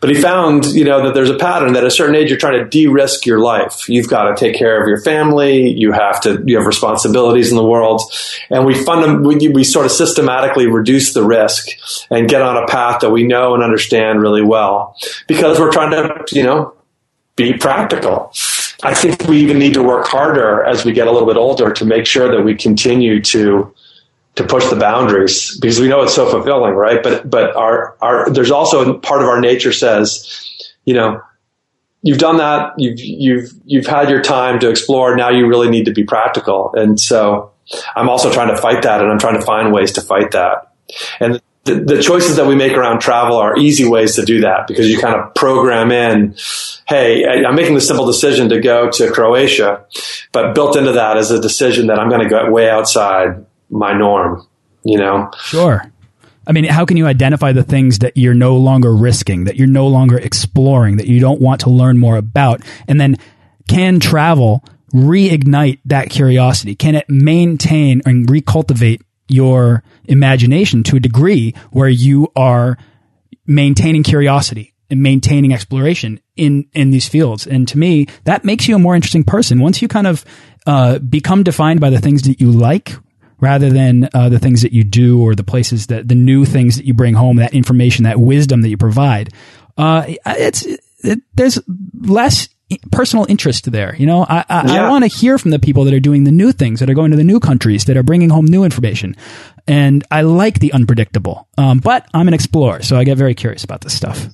but 0.00 0.11
he 0.11 0.21
found, 0.21 0.67
you 0.67 0.85
know, 0.85 1.05
that 1.05 1.14
there's 1.14 1.31
a 1.31 1.37
pattern 1.37 1.75
that 1.75 1.85
at 1.85 1.87
a 1.87 1.90
certain 1.90 2.14
age 2.14 2.31
you're 2.31 2.38
trying 2.38 2.59
to 2.59 2.69
de-risk 2.69 3.26
your 3.26 3.38
life. 3.38 3.88
You've 3.88 4.09
got 4.09 4.25
to 4.25 4.35
take 4.35 4.57
care 4.57 4.81
of 4.81 4.88
your 4.88 5.00
family. 5.00 5.71
You 5.71 5.93
have 5.93 6.21
to, 6.23 6.43
you 6.47 6.57
have 6.57 6.67
responsibilities 6.67 7.50
in 7.50 7.57
the 7.57 7.64
world. 7.64 8.02
And 8.49 8.64
we 8.67 8.75
fund 8.75 9.25
we, 9.25 9.49
we 9.49 9.64
sort 9.64 9.87
of 9.87 9.93
systematically 9.93 10.67
reduce 10.67 11.12
the 11.12 11.25
risk 11.25 11.69
and 12.11 12.29
get 12.29 12.43
on 12.43 12.57
a 12.57 12.67
path 12.67 13.00
that 13.00 13.11
we 13.11 13.25
know 13.25 13.55
and 13.55 13.62
understand 13.62 14.21
really 14.21 14.43
well 14.43 14.97
because 15.29 15.59
we're 15.59 15.73
trying 15.73 15.90
to, 15.90 16.25
you 16.33 16.43
know, 16.43 16.75
be 17.37 17.55
practical. 17.55 18.33
I 18.82 18.95
think 18.95 19.25
we 19.25 19.39
even 19.39 19.58
need 19.58 19.75
to 19.75 19.82
work 19.82 20.06
harder 20.06 20.65
as 20.65 20.84
we 20.84 20.93
get 20.93 21.06
a 21.06 21.13
little 21.13 21.28
bit 21.28 21.37
older 21.37 21.73
to 21.73 21.84
make 21.84 22.06
sure 22.06 22.30
that 22.30 22.43
we 22.43 22.54
continue 22.54 23.21
to 23.25 23.75
to 24.41 24.47
push 24.47 24.67
the 24.69 24.76
boundaries 24.76 25.59
because 25.61 25.79
we 25.79 25.89
know 25.89 26.03
it's 26.03 26.15
so 26.15 26.29
fulfilling, 26.29 26.75
right? 26.75 27.03
But 27.03 27.29
but 27.29 27.55
our 27.57 27.97
our 28.00 28.31
there's 28.31 28.50
also 28.50 28.99
part 28.99 29.23
of 29.23 29.29
our 29.29 29.41
nature 29.41 29.73
says, 29.73 30.49
you 30.85 30.95
know, 30.95 31.21
you've 32.03 32.19
done 32.19 32.39
that, 32.39 32.73
you've 32.79 32.99
you've 32.99 33.53
you've 33.65 33.87
had 33.87 34.09
your 34.09 34.23
time 34.23 34.59
to 34.61 34.71
explore. 34.71 35.15
Now 35.15 35.31
you 35.31 35.47
really 35.47 35.69
need 35.69 35.85
to 35.85 35.93
be 35.93 36.05
practical, 36.05 36.73
and 36.75 36.99
so 36.99 37.53
I'm 37.95 38.09
also 38.09 38.33
trying 38.33 38.55
to 38.55 38.61
fight 38.61 38.83
that, 38.83 39.03
and 39.03 39.11
I'm 39.11 39.19
trying 39.19 39.39
to 39.39 39.45
find 39.45 39.73
ways 39.73 39.93
to 39.93 40.00
fight 40.00 40.31
that. 40.33 40.73
And 41.21 41.41
the, 41.65 41.75
the 41.75 42.03
choices 42.03 42.37
that 42.37 42.47
we 42.47 42.55
make 42.55 42.73
around 42.73 43.00
travel 43.00 43.37
are 43.37 43.59
easy 43.59 43.87
ways 43.87 44.17
to 44.17 44.25
do 44.25 44.41
that 44.41 44.67
because 44.67 44.89
you 44.89 44.99
kind 44.99 45.15
of 45.15 45.35
program 45.35 45.93
in, 45.93 46.35
hey, 46.89 47.25
I'm 47.26 47.55
making 47.55 47.75
the 47.75 47.83
simple 47.83 48.07
decision 48.07 48.49
to 48.49 48.61
go 48.61 48.91
to 48.91 49.11
Croatia, 49.11 49.85
but 50.33 50.55
built 50.55 50.76
into 50.76 50.93
that 50.93 51.19
is 51.19 51.31
a 51.31 51.41
decision 51.41 51.89
that 51.89 51.99
I'm 51.99 52.09
going 52.09 52.23
to 52.23 52.29
go 52.29 52.50
way 52.50 52.71
outside 52.71 53.45
my 53.71 53.93
norm, 53.93 54.47
you 54.85 54.99
know? 54.99 55.30
Sure. 55.39 55.91
I 56.47 56.52
mean, 56.52 56.65
how 56.65 56.85
can 56.85 56.97
you 56.97 57.06
identify 57.06 57.52
the 57.52 57.63
things 57.63 58.00
that 58.00 58.17
you're 58.17 58.35
no 58.35 58.56
longer 58.56 58.95
risking, 58.95 59.45
that 59.45 59.56
you're 59.56 59.69
no 59.69 59.87
longer 59.87 60.19
exploring, 60.19 60.97
that 60.97 61.06
you 61.06 61.21
don't 61.21 61.41
want 61.41 61.61
to 61.63 61.71
learn 61.71 61.99
more 61.99 62.17
about? 62.17 62.63
And 62.89 63.00
then 63.00 63.17
can 63.69 64.00
travel 64.00 64.65
reignite 64.93 65.78
that 65.85 66.11
curiosity? 66.11 66.75
Can 66.75 66.95
it 66.95 67.09
maintain 67.09 68.02
and 68.04 68.26
recultivate 68.26 69.02
your 69.28 69.83
imagination 70.06 70.83
to 70.83 70.97
a 70.97 71.00
degree 71.00 71.54
where 71.71 71.89
you 71.89 72.28
are 72.35 72.76
maintaining 73.47 74.02
curiosity 74.02 74.75
and 74.91 75.02
maintaining 75.02 75.54
exploration 75.54 76.21
in 76.37 76.67
in 76.73 76.91
these 76.91 77.09
fields. 77.09 77.47
And 77.47 77.67
to 77.69 77.78
me, 77.78 78.06
that 78.25 78.45
makes 78.45 78.67
you 78.67 78.75
a 78.75 78.78
more 78.78 78.97
interesting 78.97 79.25
person. 79.25 79.61
Once 79.61 79.80
you 79.80 79.89
kind 79.89 80.06
of 80.06 80.25
uh, 80.67 80.99
become 80.99 81.45
defined 81.45 81.80
by 81.80 81.91
the 81.91 82.00
things 82.00 82.23
that 82.23 82.41
you 82.41 82.50
like, 82.50 82.93
rather 83.41 83.71
than 83.71 84.09
uh, 84.15 84.29
the 84.29 84.39
things 84.39 84.63
that 84.63 84.73
you 84.73 84.85
do 84.85 85.23
or 85.23 85.35
the 85.35 85.45
places 85.45 85.87
that 85.89 86.09
the 86.09 86.15
new 86.15 86.45
things 86.45 86.76
that 86.76 86.85
you 86.85 86.95
bring 86.95 87.15
home, 87.15 87.37
that 87.37 87.55
information, 87.55 88.05
that 88.05 88.21
wisdom 88.21 88.63
that 88.63 88.69
you 88.69 88.76
provide. 88.76 89.33
Uh, 89.76 90.05
it's 90.26 90.67
it, 91.03 91.21
there's 91.35 91.59
less 92.00 92.49
personal 92.93 93.26
interest 93.29 93.71
there. 93.73 93.97
You 93.97 94.07
know, 94.07 94.25
I 94.29 94.45
I, 94.49 94.75
yeah. 94.75 94.87
I 94.87 94.91
want 94.91 95.05
to 95.05 95.09
hear 95.09 95.39
from 95.39 95.50
the 95.50 95.59
people 95.59 95.85
that 95.85 95.95
are 95.95 96.00
doing 96.00 96.25
the 96.25 96.33
new 96.33 96.53
things, 96.53 96.81
that 96.81 96.91
are 96.91 96.95
going 96.95 97.11
to 97.11 97.17
the 97.17 97.25
new 97.25 97.41
countries, 97.41 97.85
that 97.87 97.97
are 97.97 98.03
bringing 98.03 98.31
home 98.31 98.47
new 98.47 98.65
information. 98.65 99.17
And 99.67 100.05
I 100.11 100.23
like 100.23 100.61
the 100.61 100.73
unpredictable. 100.73 101.49
Um, 101.59 101.79
but 101.79 102.07
I'm 102.15 102.29
an 102.29 102.35
explorer, 102.35 102.83
so 102.83 102.97
I 102.97 103.05
get 103.05 103.19
very 103.19 103.35
curious 103.35 103.65
about 103.65 103.81
this 103.81 103.95
stuff. 103.97 104.29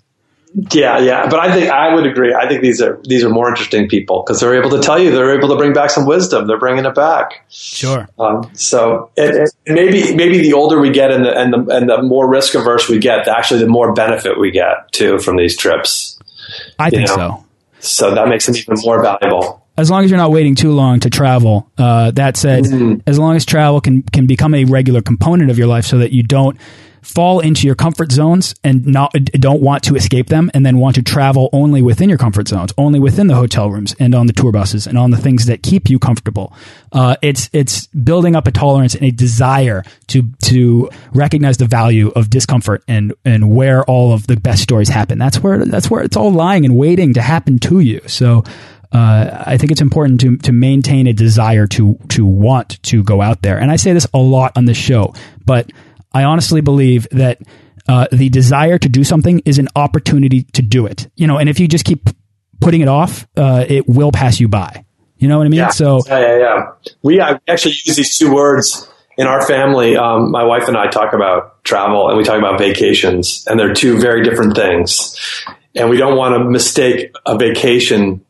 Yeah, 0.72 0.98
yeah, 1.00 1.28
but 1.28 1.38
I 1.38 1.52
think 1.52 1.70
I 1.70 1.94
would 1.94 2.06
agree. 2.06 2.34
I 2.34 2.48
think 2.48 2.62
these 2.62 2.80
are 2.80 2.98
these 3.04 3.22
are 3.22 3.28
more 3.28 3.48
interesting 3.48 3.88
people 3.88 4.22
because 4.24 4.40
they're 4.40 4.54
able 4.54 4.70
to 4.70 4.80
tell 4.80 4.98
you, 4.98 5.10
they're 5.10 5.36
able 5.36 5.50
to 5.50 5.56
bring 5.56 5.74
back 5.74 5.90
some 5.90 6.06
wisdom. 6.06 6.46
They're 6.46 6.58
bringing 6.58 6.86
it 6.86 6.94
back. 6.94 7.44
Sure. 7.50 8.08
Um, 8.18 8.50
so 8.54 9.10
it, 9.16 9.34
it, 9.34 9.50
maybe 9.66 10.16
maybe 10.16 10.38
the 10.38 10.54
older 10.54 10.80
we 10.80 10.90
get 10.90 11.10
and 11.10 11.26
the 11.26 11.38
and 11.38 11.52
the 11.52 11.76
and 11.76 11.90
the 11.90 12.00
more 12.00 12.26
risk 12.26 12.54
averse 12.54 12.88
we 12.88 12.98
get, 12.98 13.28
actually 13.28 13.60
the 13.60 13.68
more 13.68 13.92
benefit 13.92 14.40
we 14.40 14.50
get 14.50 14.90
too 14.92 15.18
from 15.18 15.36
these 15.36 15.58
trips. 15.58 16.18
I 16.78 16.88
think 16.88 17.08
know? 17.08 17.16
so. 17.16 17.44
So 17.80 18.14
that 18.14 18.28
makes 18.28 18.46
them 18.46 18.56
even 18.56 18.76
more 18.82 19.02
valuable 19.02 19.66
as 19.78 19.90
long 19.90 20.04
as 20.04 20.10
you're 20.10 20.18
not 20.18 20.30
waiting 20.30 20.54
too 20.54 20.72
long 20.72 21.00
to 21.00 21.10
travel. 21.10 21.70
Uh, 21.76 22.10
that 22.12 22.36
said, 22.36 22.64
mm 22.64 22.78
-hmm. 22.78 23.00
as 23.06 23.18
long 23.18 23.36
as 23.36 23.44
travel 23.44 23.80
can 23.80 24.02
can 24.12 24.26
become 24.26 24.54
a 24.54 24.64
regular 24.64 25.02
component 25.02 25.50
of 25.50 25.58
your 25.58 25.68
life, 25.68 25.86
so 25.86 25.98
that 25.98 26.12
you 26.12 26.22
don't 26.22 26.56
fall 27.06 27.38
into 27.38 27.66
your 27.66 27.76
comfort 27.76 28.10
zones 28.10 28.54
and 28.64 28.84
not 28.84 29.12
don't 29.32 29.62
want 29.62 29.84
to 29.84 29.94
escape 29.94 30.26
them 30.26 30.50
and 30.52 30.66
then 30.66 30.76
want 30.78 30.96
to 30.96 31.02
travel 31.02 31.48
only 31.52 31.80
within 31.80 32.08
your 32.08 32.18
comfort 32.18 32.48
zones 32.48 32.72
only 32.76 32.98
within 32.98 33.28
the 33.28 33.34
hotel 33.34 33.70
rooms 33.70 33.94
and 34.00 34.14
on 34.14 34.26
the 34.26 34.32
tour 34.32 34.50
buses 34.50 34.86
and 34.88 34.98
on 34.98 35.12
the 35.12 35.16
things 35.16 35.46
that 35.46 35.62
keep 35.62 35.88
you 35.88 35.98
comfortable. 35.98 36.52
Uh, 36.90 37.16
it's 37.22 37.48
it's 37.52 37.86
building 37.88 38.34
up 38.34 38.48
a 38.48 38.50
tolerance 38.50 38.94
and 38.94 39.04
a 39.04 39.12
desire 39.12 39.84
to 40.08 40.30
to 40.42 40.90
recognize 41.12 41.56
the 41.58 41.66
value 41.66 42.08
of 42.16 42.28
discomfort 42.28 42.82
and 42.88 43.14
and 43.24 43.54
where 43.54 43.84
all 43.84 44.12
of 44.12 44.26
the 44.26 44.36
best 44.36 44.62
stories 44.62 44.88
happen. 44.88 45.16
That's 45.16 45.38
where 45.38 45.64
that's 45.64 45.88
where 45.88 46.02
it's 46.02 46.16
all 46.16 46.32
lying 46.32 46.64
and 46.64 46.76
waiting 46.76 47.14
to 47.14 47.22
happen 47.22 47.60
to 47.60 47.78
you. 47.78 48.00
So 48.08 48.42
uh, 48.92 49.44
I 49.46 49.56
think 49.56 49.70
it's 49.70 49.80
important 49.80 50.20
to 50.22 50.36
to 50.38 50.52
maintain 50.52 51.06
a 51.06 51.12
desire 51.12 51.66
to 51.68 51.98
to 52.08 52.26
want 52.26 52.82
to 52.84 53.02
go 53.04 53.22
out 53.22 53.42
there, 53.42 53.58
and 53.58 53.70
I 53.70 53.76
say 53.76 53.92
this 53.92 54.06
a 54.12 54.18
lot 54.18 54.56
on 54.56 54.64
the 54.64 54.74
show. 54.74 55.14
But 55.44 55.70
I 56.16 56.24
honestly 56.24 56.62
believe 56.62 57.06
that 57.10 57.40
uh, 57.88 58.06
the 58.10 58.30
desire 58.30 58.78
to 58.78 58.88
do 58.88 59.04
something 59.04 59.42
is 59.44 59.58
an 59.58 59.68
opportunity 59.76 60.44
to 60.54 60.62
do 60.62 60.86
it. 60.86 61.08
You 61.14 61.26
know, 61.26 61.36
and 61.36 61.48
if 61.48 61.60
you 61.60 61.68
just 61.68 61.84
keep 61.84 62.08
putting 62.60 62.80
it 62.80 62.88
off, 62.88 63.26
uh, 63.36 63.64
it 63.68 63.86
will 63.86 64.12
pass 64.12 64.40
you 64.40 64.48
by. 64.48 64.84
You 65.18 65.28
know 65.28 65.38
what 65.38 65.46
I 65.46 65.50
mean? 65.50 65.58
Yeah. 65.58 65.68
So 65.70 66.00
yeah, 66.06 66.20
yeah, 66.20 66.38
yeah. 66.38 66.66
We 67.02 67.20
uh, 67.20 67.38
actually 67.46 67.74
use 67.84 67.96
these 67.96 68.16
two 68.16 68.32
words 68.32 68.88
in 69.18 69.26
our 69.26 69.46
family. 69.46 69.96
Um, 69.96 70.30
my 70.30 70.44
wife 70.44 70.68
and 70.68 70.76
I 70.76 70.88
talk 70.88 71.12
about 71.12 71.62
travel 71.64 72.08
and 72.08 72.16
we 72.16 72.24
talk 72.24 72.38
about 72.38 72.58
vacations, 72.58 73.44
and 73.46 73.58
they're 73.60 73.74
two 73.74 73.98
very 73.98 74.22
different 74.22 74.56
things. 74.56 75.16
And 75.74 75.90
we 75.90 75.98
don't 75.98 76.16
want 76.16 76.34
to 76.34 76.44
mistake 76.44 77.14
a 77.26 77.36
vacation 77.36 78.24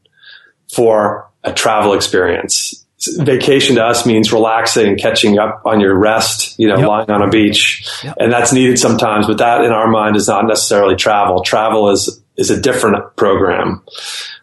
for 0.75 1.29
a 1.45 1.53
travel 1.53 1.93
experience. 1.93 2.86
Vacation 2.99 3.77
to 3.77 3.85
us 3.85 4.07
means 4.07 4.33
relaxing, 4.33 4.97
catching 4.97 5.39
up 5.39 5.63
on 5.65 5.81
your 5.81 5.95
rest, 5.95 6.59
you 6.59 6.67
know, 6.67 6.79
yep. 6.79 6.89
lying 6.89 7.11
on 7.11 7.23
a 7.23 7.29
beach. 7.29 7.87
Yep. 8.03 8.17
And 8.19 8.33
that's 8.33 8.53
needed 8.53 8.79
sometimes, 8.79 9.27
but 9.27 9.39
that 9.39 9.65
in 9.65 9.73
our 9.73 9.89
mind 9.89 10.17
is 10.17 10.29
not 10.29 10.47
necessarily 10.47 10.97
travel. 10.97 11.43
Travel 11.43 11.91
is, 11.91 12.23
is 12.37 12.51
a 12.51 12.61
different 12.61 13.17
program 13.17 13.83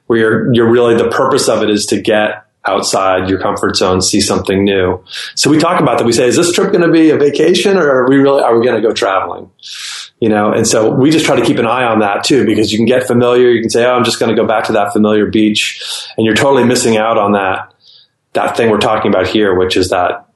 where 0.07 0.19
you're, 0.19 0.53
you're 0.53 0.69
really, 0.69 0.95
the 0.95 1.09
purpose 1.09 1.49
of 1.49 1.63
it 1.63 1.69
is 1.69 1.87
to 1.87 2.01
get 2.01 2.45
outside 2.65 3.29
your 3.29 3.41
comfort 3.41 3.75
zone, 3.75 4.01
see 4.01 4.21
something 4.21 4.63
new. 4.63 5.03
So 5.35 5.49
we 5.49 5.57
talk 5.57 5.81
about 5.81 5.97
that. 5.97 6.05
We 6.05 6.13
say, 6.13 6.27
is 6.27 6.37
this 6.37 6.53
trip 6.53 6.71
going 6.71 6.85
to 6.85 6.91
be 6.91 7.09
a 7.09 7.17
vacation 7.17 7.75
or 7.75 7.89
are 7.89 8.09
we 8.09 8.15
really, 8.17 8.41
are 8.41 8.57
we 8.57 8.65
going 8.65 8.81
to 8.81 8.87
go 8.87 8.93
traveling? 8.93 9.49
You 10.19 10.29
know, 10.29 10.53
and 10.53 10.65
so 10.65 10.89
we 10.89 11.11
just 11.11 11.25
try 11.25 11.35
to 11.35 11.45
keep 11.45 11.57
an 11.57 11.65
eye 11.65 11.83
on 11.83 11.99
that 11.99 12.23
too, 12.23 12.45
because 12.45 12.71
you 12.71 12.77
can 12.77 12.85
get 12.85 13.05
familiar. 13.05 13.49
You 13.49 13.59
can 13.59 13.69
say, 13.69 13.83
oh, 13.85 13.93
I'm 13.93 14.05
just 14.05 14.19
going 14.19 14.33
to 14.33 14.41
go 14.41 14.47
back 14.47 14.65
to 14.65 14.73
that 14.73 14.93
familiar 14.93 15.25
beach 15.25 15.83
and 16.15 16.25
you're 16.25 16.35
totally 16.35 16.63
missing 16.63 16.95
out 16.95 17.17
on 17.17 17.33
that, 17.33 17.72
that 18.33 18.57
thing 18.57 18.69
we're 18.69 18.79
talking 18.79 19.11
about 19.11 19.27
here, 19.27 19.57
which 19.57 19.77
is 19.77 19.89
that, 19.89 20.27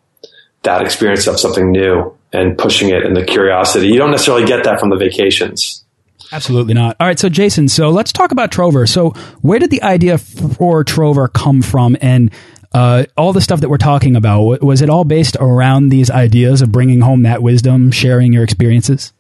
that 0.64 0.82
experience 0.82 1.28
of 1.28 1.40
something 1.40 1.72
new 1.72 2.16
and 2.34 2.58
pushing 2.58 2.90
it 2.90 3.06
and 3.06 3.16
the 3.16 3.24
curiosity. 3.24 3.88
You 3.88 3.98
don't 3.98 4.12
necessarily 4.12 4.46
get 4.46 4.64
that 4.66 4.80
from 4.80 4.90
the 4.90 4.98
vacations. 4.98 5.84
Absolutely 6.32 6.74
not. 6.74 6.98
All 7.00 7.08
right, 7.08 7.18
so 7.18 7.30
Jason, 7.30 7.68
so 7.70 7.90
let's 7.90 8.12
talk 8.12 8.32
about 8.32 8.52
Trover. 8.52 8.86
So 8.86 9.12
where 9.42 9.60
did 9.60 9.72
the 9.72 9.82
idea 9.82 10.18
for 10.18 10.84
Trover 10.84 11.28
come 11.28 11.62
from 11.62 11.96
and 12.02 12.32
uh, 12.74 13.06
all 13.16 13.34
the 13.34 13.42
stuff 13.42 13.62
that 13.62 13.70
we're 13.70 13.78
talking 13.78 14.16
about, 14.16 14.62
was 14.62 14.82
it 14.82 14.90
all 14.90 15.06
based 15.06 15.38
around 15.40 15.90
these 15.90 16.12
ideas 16.12 16.62
of 16.62 16.72
bringing 16.72 17.00
home 17.00 17.24
that 17.24 17.42
wisdom, 17.42 17.92
sharing 17.92 18.34
your 18.34 18.44
experiences? 18.44 19.14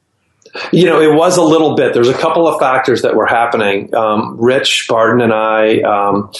You 0.72 0.86
know, 0.86 1.02
it 1.02 1.13
was 1.13 1.38
a 1.38 1.43
little 1.43 1.76
bit. 1.76 1.93
There's 1.93 2.10
a 2.10 2.17
couple 2.17 2.48
of 2.48 2.60
factors 2.60 3.02
that 3.02 3.15
were 3.15 3.26
happening. 3.26 3.93
Um, 3.93 4.38
Rich 4.39 4.88
Barton 4.89 5.22
and 5.22 5.34
I 5.34 5.82
um, 5.82 6.32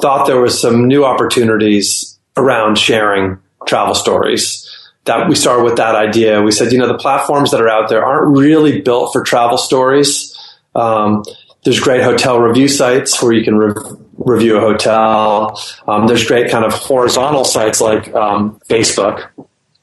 thought 0.00 0.26
there 0.26 0.40
was 0.40 0.60
some 0.60 0.88
new 0.88 1.04
opportunities 1.04 2.18
around 2.36 2.78
sharing 2.78 3.38
travel 3.66 3.94
stories 3.94 4.66
that 5.04 5.28
we 5.28 5.34
started 5.34 5.64
with 5.64 5.76
that 5.76 5.94
idea. 5.94 6.42
We 6.42 6.52
said, 6.52 6.72
you 6.72 6.78
know, 6.78 6.86
the 6.86 6.98
platforms 6.98 7.50
that 7.50 7.60
are 7.60 7.68
out 7.68 7.88
there 7.88 8.04
aren't 8.04 8.36
really 8.36 8.80
built 8.80 9.12
for 9.12 9.22
travel 9.22 9.58
stories. 9.58 10.36
Um, 10.74 11.24
there's 11.64 11.80
great 11.80 12.02
hotel 12.02 12.38
review 12.38 12.68
sites 12.68 13.22
where 13.22 13.32
you 13.32 13.44
can 13.44 13.56
re- 13.56 13.74
review 14.16 14.56
a 14.56 14.60
hotel. 14.60 15.60
Um, 15.86 16.06
there's 16.06 16.26
great 16.26 16.50
kind 16.50 16.64
of 16.64 16.72
horizontal 16.72 17.44
sites 17.44 17.80
like 17.80 18.12
um, 18.14 18.60
Facebook 18.68 19.28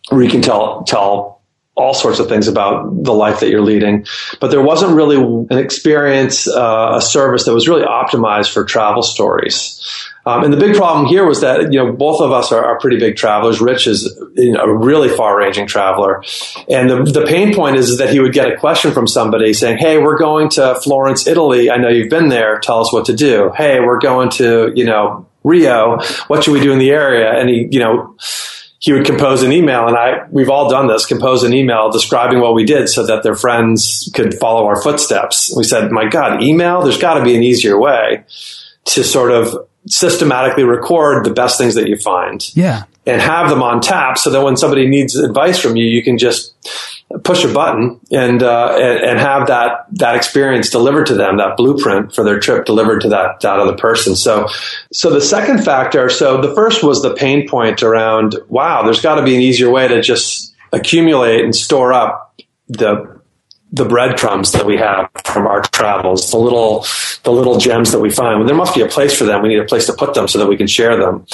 where 0.09 0.23
you 0.23 0.29
can 0.29 0.41
tell 0.41 0.83
tell 0.83 1.36
all 1.77 1.93
sorts 1.93 2.19
of 2.19 2.27
things 2.27 2.47
about 2.47 3.03
the 3.03 3.13
life 3.13 3.39
that 3.39 3.49
you're 3.49 3.61
leading. 3.61 4.05
But 4.39 4.49
there 4.49 4.61
wasn't 4.61 4.95
really 4.95 5.17
an 5.17 5.59
experience, 5.59 6.47
uh, 6.47 6.93
a 6.95 7.01
service 7.01 7.45
that 7.45 7.53
was 7.53 7.67
really 7.67 7.83
optimized 7.83 8.51
for 8.51 8.65
travel 8.65 9.03
stories. 9.03 9.79
Um, 10.25 10.43
and 10.43 10.51
the 10.51 10.57
big 10.57 10.75
problem 10.75 11.05
here 11.05 11.25
was 11.25 11.39
that, 11.39 11.71
you 11.71 11.79
know, 11.79 11.93
both 11.93 12.19
of 12.19 12.33
us 12.33 12.51
are, 12.51 12.65
are 12.65 12.77
pretty 12.79 12.99
big 12.99 13.15
travelers. 13.15 13.61
Rich 13.61 13.87
is 13.87 14.19
you 14.33 14.51
know, 14.51 14.59
a 14.59 14.75
really 14.75 15.07
far 15.07 15.37
ranging 15.37 15.67
traveler. 15.67 16.21
And 16.67 16.89
the, 16.89 17.03
the 17.03 17.25
pain 17.25 17.55
point 17.55 17.77
is, 17.77 17.91
is 17.91 17.99
that 17.99 18.09
he 18.09 18.19
would 18.19 18.33
get 18.33 18.51
a 18.51 18.57
question 18.57 18.91
from 18.91 19.07
somebody 19.07 19.53
saying, 19.53 19.77
Hey, 19.77 19.99
we're 19.99 20.17
going 20.17 20.49
to 20.49 20.75
Florence, 20.83 21.27
Italy. 21.27 21.71
I 21.71 21.77
know 21.77 21.87
you've 21.87 22.09
been 22.09 22.27
there. 22.27 22.59
Tell 22.59 22.81
us 22.81 22.91
what 22.91 23.05
to 23.05 23.13
do. 23.13 23.53
Hey, 23.55 23.79
we're 23.79 23.99
going 23.99 24.29
to, 24.31 24.73
you 24.75 24.83
know, 24.83 25.27
Rio. 25.45 25.99
What 26.27 26.43
should 26.43 26.51
we 26.51 26.59
do 26.59 26.73
in 26.73 26.79
the 26.79 26.89
area? 26.89 27.31
And 27.31 27.47
he, 27.47 27.69
you 27.71 27.79
know, 27.79 28.17
he 28.79 28.93
would 28.93 29.05
compose 29.05 29.43
an 29.43 29.51
email 29.51 29.87
and 29.87 29.97
I, 29.97 30.27
we've 30.29 30.49
all 30.49 30.69
done 30.69 30.87
this, 30.87 31.05
compose 31.05 31.43
an 31.43 31.53
email 31.53 31.89
describing 31.89 32.39
what 32.39 32.53
we 32.53 32.63
did 32.63 32.89
so 32.89 33.05
that 33.05 33.23
their 33.23 33.35
friends 33.35 34.09
could 34.13 34.35
follow 34.35 34.67
our 34.67 34.81
footsteps. 34.81 35.53
We 35.55 35.63
said, 35.63 35.91
my 35.91 36.07
God, 36.07 36.43
email, 36.43 36.81
there's 36.83 36.99
got 36.99 37.15
to 37.15 37.23
be 37.23 37.35
an 37.35 37.43
easier 37.43 37.79
way 37.79 38.23
to 38.85 39.03
sort 39.03 39.31
of 39.31 39.67
systematically 39.87 40.63
record 40.63 41.25
the 41.25 41.33
best 41.33 41.57
things 41.57 41.75
that 41.75 41.87
you 41.87 41.97
find. 41.97 42.55
Yeah. 42.55 42.83
And 43.05 43.21
have 43.21 43.49
them 43.49 43.63
on 43.63 43.79
tap 43.79 44.17
so 44.17 44.29
that 44.31 44.43
when 44.43 44.57
somebody 44.57 44.85
needs 44.85 45.15
advice 45.15 45.59
from 45.59 45.77
you, 45.77 45.85
you 45.85 46.03
can 46.03 46.17
just 46.17 46.53
push 47.23 47.43
a 47.45 47.53
button 47.53 47.99
and, 48.11 48.43
uh, 48.43 48.75
and, 48.75 49.03
and 49.03 49.19
have 49.19 49.47
that, 49.47 49.85
that 49.91 50.15
experience 50.15 50.69
delivered 50.69 51.05
to 51.07 51.15
them, 51.15 51.37
that 51.37 51.55
blueprint 51.55 52.13
for 52.13 52.23
their 52.23 52.39
trip 52.39 52.65
delivered 52.65 53.01
to 53.01 53.09
that, 53.09 53.39
that 53.41 53.59
other 53.59 53.75
person. 53.77 54.15
So, 54.15 54.49
so 54.91 55.09
the 55.09 55.21
second 55.21 55.63
factor, 55.63 56.09
so 56.09 56.41
the 56.41 56.53
first 56.53 56.83
was 56.83 57.01
the 57.01 57.15
pain 57.15 57.47
point 57.47 57.81
around, 57.81 58.35
wow, 58.49 58.83
there's 58.83 59.01
got 59.01 59.15
to 59.15 59.23
be 59.23 59.35
an 59.35 59.41
easier 59.41 59.69
way 59.69 59.87
to 59.87 60.01
just 60.01 60.53
accumulate 60.73 61.43
and 61.43 61.55
store 61.55 61.93
up 61.93 62.41
the 62.67 63.17
the 63.71 63.85
breadcrumbs 63.85 64.53
that 64.53 64.65
we 64.65 64.77
have 64.77 65.09
from 65.25 65.45
our 65.45 65.61
travels, 65.61 66.31
the 66.31 66.37
little 66.37 66.85
the 67.23 67.31
little 67.31 67.57
gems 67.57 67.91
that 67.91 67.99
we 67.99 68.09
find. 68.09 68.47
There 68.47 68.55
must 68.55 68.73
be 68.73 68.81
a 68.81 68.87
place 68.87 69.17
for 69.17 69.25
them. 69.25 69.41
We 69.41 69.49
need 69.49 69.59
a 69.59 69.65
place 69.65 69.85
to 69.87 69.93
put 69.93 70.13
them 70.13 70.27
so 70.27 70.39
that 70.39 70.47
we 70.47 70.55
can 70.55 70.67
share 70.67 70.97
them. 70.97 71.25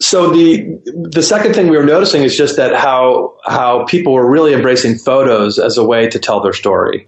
So 0.00 0.30
the 0.30 0.80
the 1.10 1.22
second 1.22 1.54
thing 1.54 1.68
we 1.68 1.76
were 1.76 1.84
noticing 1.84 2.22
is 2.22 2.36
just 2.36 2.56
that 2.56 2.74
how 2.74 3.36
how 3.44 3.84
people 3.84 4.12
were 4.12 4.28
really 4.28 4.54
embracing 4.54 4.96
photos 4.96 5.58
as 5.58 5.76
a 5.76 5.84
way 5.84 6.08
to 6.08 6.18
tell 6.18 6.40
their 6.40 6.52
story. 6.52 7.06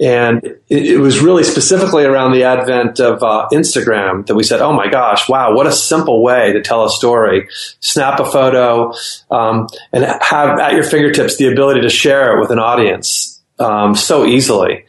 And 0.00 0.44
it, 0.68 0.86
it 0.86 0.98
was 0.98 1.18
really 1.18 1.42
specifically 1.42 2.04
around 2.04 2.30
the 2.30 2.44
advent 2.44 3.00
of 3.00 3.20
uh, 3.22 3.48
Instagram 3.50 4.26
that 4.26 4.36
we 4.36 4.44
said, 4.44 4.60
"Oh 4.60 4.72
my 4.72 4.88
gosh, 4.88 5.28
wow, 5.28 5.54
what 5.54 5.66
a 5.66 5.72
simple 5.72 6.22
way 6.22 6.52
to 6.52 6.60
tell 6.60 6.84
a 6.84 6.90
story! 6.90 7.48
Snap 7.80 8.20
a 8.20 8.24
photo 8.24 8.92
um, 9.30 9.66
and 9.92 10.04
have 10.04 10.58
at 10.60 10.74
your 10.74 10.84
fingertips 10.84 11.36
the 11.36 11.50
ability 11.50 11.80
to 11.80 11.90
share 11.90 12.36
it 12.36 12.40
with 12.40 12.50
an 12.50 12.58
audience." 12.58 13.38
um, 13.58 13.94
so 13.94 14.24
easily. 14.24 14.84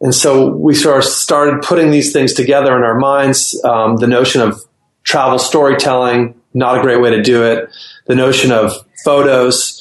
And 0.00 0.14
so 0.14 0.48
we 0.48 0.74
sort 0.74 0.98
of 0.98 1.04
started 1.04 1.62
putting 1.62 1.90
these 1.90 2.12
things 2.12 2.32
together 2.32 2.76
in 2.76 2.82
our 2.82 2.98
minds. 2.98 3.60
Um, 3.64 3.96
the 3.96 4.06
notion 4.06 4.42
of 4.42 4.60
travel 5.02 5.38
storytelling, 5.38 6.34
not 6.54 6.78
a 6.78 6.82
great 6.82 7.00
way 7.00 7.10
to 7.10 7.22
do 7.22 7.44
it. 7.44 7.68
The 8.06 8.14
notion 8.14 8.52
of 8.52 8.72
photos. 9.04 9.80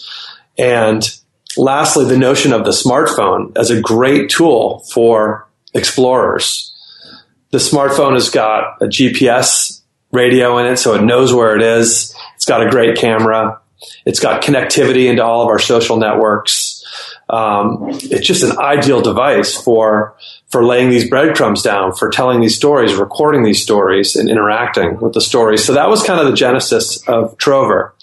And 0.58 1.08
lastly, 1.58 2.06
the 2.06 2.18
notion 2.18 2.52
of 2.52 2.66
the 2.66 2.72
smartphone 2.72 3.58
as 3.58 3.70
a 3.70 3.80
great 3.80 4.30
tool 4.30 4.80
for 4.92 5.48
explorers. 5.74 6.72
The 7.52 7.60
smartphone 7.60 8.14
has 8.14 8.30
got 8.30 8.82
a 8.82 8.86
GPS 8.86 9.82
radio 10.12 10.58
in 10.58 10.66
it, 10.66 10.78
so 10.78 10.96
it 10.96 11.04
knows 11.04 11.34
where 11.34 11.56
it 11.56 11.62
is. 11.62 12.16
It's 12.36 12.46
got 12.46 12.66
a 12.66 12.70
great 12.70 12.98
camera. 12.98 13.62
It's 14.06 14.20
got 14.20 14.42
connectivity 14.42 15.10
into 15.10 15.24
all 15.24 15.44
of 15.44 15.48
our 15.48 15.60
social 15.60 15.98
networks 15.98 16.84
um, 17.30 17.90
it's 17.90 18.28
just 18.28 18.44
an 18.44 18.58
ideal 18.60 19.02
device 19.02 19.56
for 19.60 20.16
for 20.54 20.64
laying 20.64 20.92
these 20.92 21.10
breadcrumbs 21.10 21.64
down, 21.64 21.94
for 21.94 22.12
telling 22.12 22.40
these 22.40 22.56
stories, 22.56 22.94
recording 22.94 23.42
these 23.42 23.60
stories, 23.60 24.16
and 24.16 24.30
interacting 24.30 25.00
with 25.00 25.14
the 25.14 25.20
stories. 25.20 25.66
So 25.66 25.74
that 25.74 25.90
was 25.90 26.04
kind 26.04 26.20
of 26.20 26.28
the 26.28 26.36
genesis 26.36 27.02
of 27.08 27.36
Trover. 27.40 27.96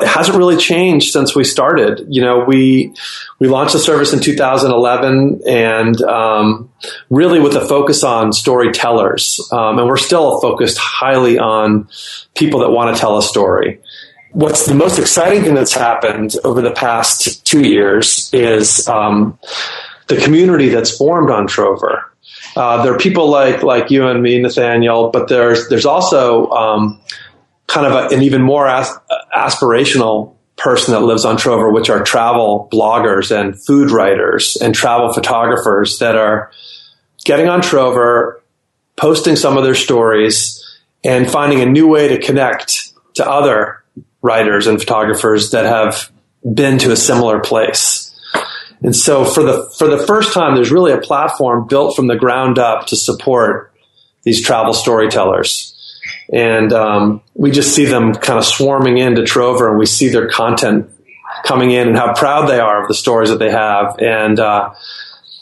It 0.00 0.08
hasn't 0.08 0.36
really 0.36 0.56
changed 0.56 1.12
since 1.12 1.36
we 1.36 1.44
started. 1.44 2.04
You 2.08 2.20
know, 2.20 2.40
we 2.40 2.92
we 3.38 3.46
launched 3.46 3.74
the 3.74 3.78
service 3.78 4.12
in 4.12 4.18
2011, 4.18 5.42
and 5.46 6.02
um, 6.02 6.68
really 7.10 7.38
with 7.38 7.54
a 7.54 7.64
focus 7.64 8.02
on 8.02 8.32
storytellers, 8.32 9.40
um, 9.52 9.78
and 9.78 9.86
we're 9.86 9.96
still 9.96 10.40
focused 10.40 10.78
highly 10.78 11.38
on 11.38 11.88
people 12.34 12.58
that 12.58 12.70
want 12.70 12.92
to 12.92 13.00
tell 13.00 13.16
a 13.18 13.22
story 13.22 13.80
what's 14.32 14.66
the 14.66 14.74
most 14.74 14.98
exciting 14.98 15.44
thing 15.44 15.54
that's 15.54 15.72
happened 15.72 16.34
over 16.42 16.60
the 16.60 16.72
past 16.72 17.46
two 17.46 17.62
years 17.62 18.28
is 18.32 18.88
um, 18.88 19.38
the 20.08 20.16
community 20.16 20.68
that's 20.68 20.96
formed 20.96 21.30
on 21.30 21.46
Trover. 21.46 22.10
Uh, 22.56 22.82
there 22.82 22.94
are 22.94 22.98
people 22.98 23.28
like 23.28 23.62
like 23.62 23.90
you 23.90 24.06
and 24.06 24.22
me, 24.22 24.40
Nathaniel, 24.40 25.10
but 25.10 25.28
there's 25.28 25.68
there's 25.68 25.86
also 25.86 26.50
um, 26.50 27.00
kind 27.66 27.86
of 27.86 27.92
a, 27.92 28.14
an 28.14 28.22
even 28.22 28.42
more 28.42 28.68
as, 28.68 28.90
aspirational 29.36 30.34
person 30.56 30.94
that 30.94 31.00
lives 31.00 31.24
on 31.24 31.36
Trover, 31.36 31.70
which 31.70 31.90
are 31.90 32.02
travel 32.02 32.68
bloggers 32.72 33.34
and 33.36 33.60
food 33.64 33.90
writers 33.90 34.56
and 34.56 34.74
travel 34.74 35.12
photographers 35.12 35.98
that 35.98 36.16
are 36.16 36.52
getting 37.24 37.48
on 37.48 37.60
Trover, 37.60 38.42
posting 38.96 39.36
some 39.36 39.56
of 39.56 39.64
their 39.64 39.74
stories, 39.74 40.60
and 41.02 41.30
finding 41.30 41.60
a 41.60 41.66
new 41.66 41.88
way 41.88 42.08
to 42.08 42.20
connect 42.20 42.92
to 43.14 43.28
other 43.28 43.82
writers 44.22 44.66
and 44.66 44.78
photographers 44.78 45.50
that 45.50 45.64
have 45.64 46.10
been 46.42 46.78
to 46.78 46.92
a 46.92 46.96
similar 46.96 47.40
place. 47.40 48.03
And 48.84 48.94
so 48.94 49.24
for 49.24 49.42
the 49.42 49.68
for 49.78 49.88
the 49.88 49.98
first 50.06 50.34
time, 50.34 50.54
there's 50.54 50.70
really 50.70 50.92
a 50.92 51.00
platform 51.00 51.66
built 51.66 51.96
from 51.96 52.06
the 52.06 52.16
ground 52.16 52.58
up 52.58 52.86
to 52.88 52.96
support 52.96 53.72
these 54.24 54.44
travel 54.44 54.74
storytellers. 54.74 55.70
And 56.30 56.70
um, 56.72 57.22
we 57.32 57.50
just 57.50 57.74
see 57.74 57.86
them 57.86 58.14
kind 58.14 58.38
of 58.38 58.44
swarming 58.44 58.98
into 58.98 59.24
Trover, 59.24 59.70
and 59.70 59.78
we 59.78 59.86
see 59.86 60.08
their 60.10 60.28
content 60.28 60.90
coming 61.44 61.70
in, 61.70 61.88
and 61.88 61.96
how 61.96 62.12
proud 62.14 62.46
they 62.46 62.60
are 62.60 62.82
of 62.82 62.88
the 62.88 62.94
stories 62.94 63.30
that 63.30 63.38
they 63.38 63.50
have, 63.50 63.98
and 64.00 64.38
uh, 64.38 64.74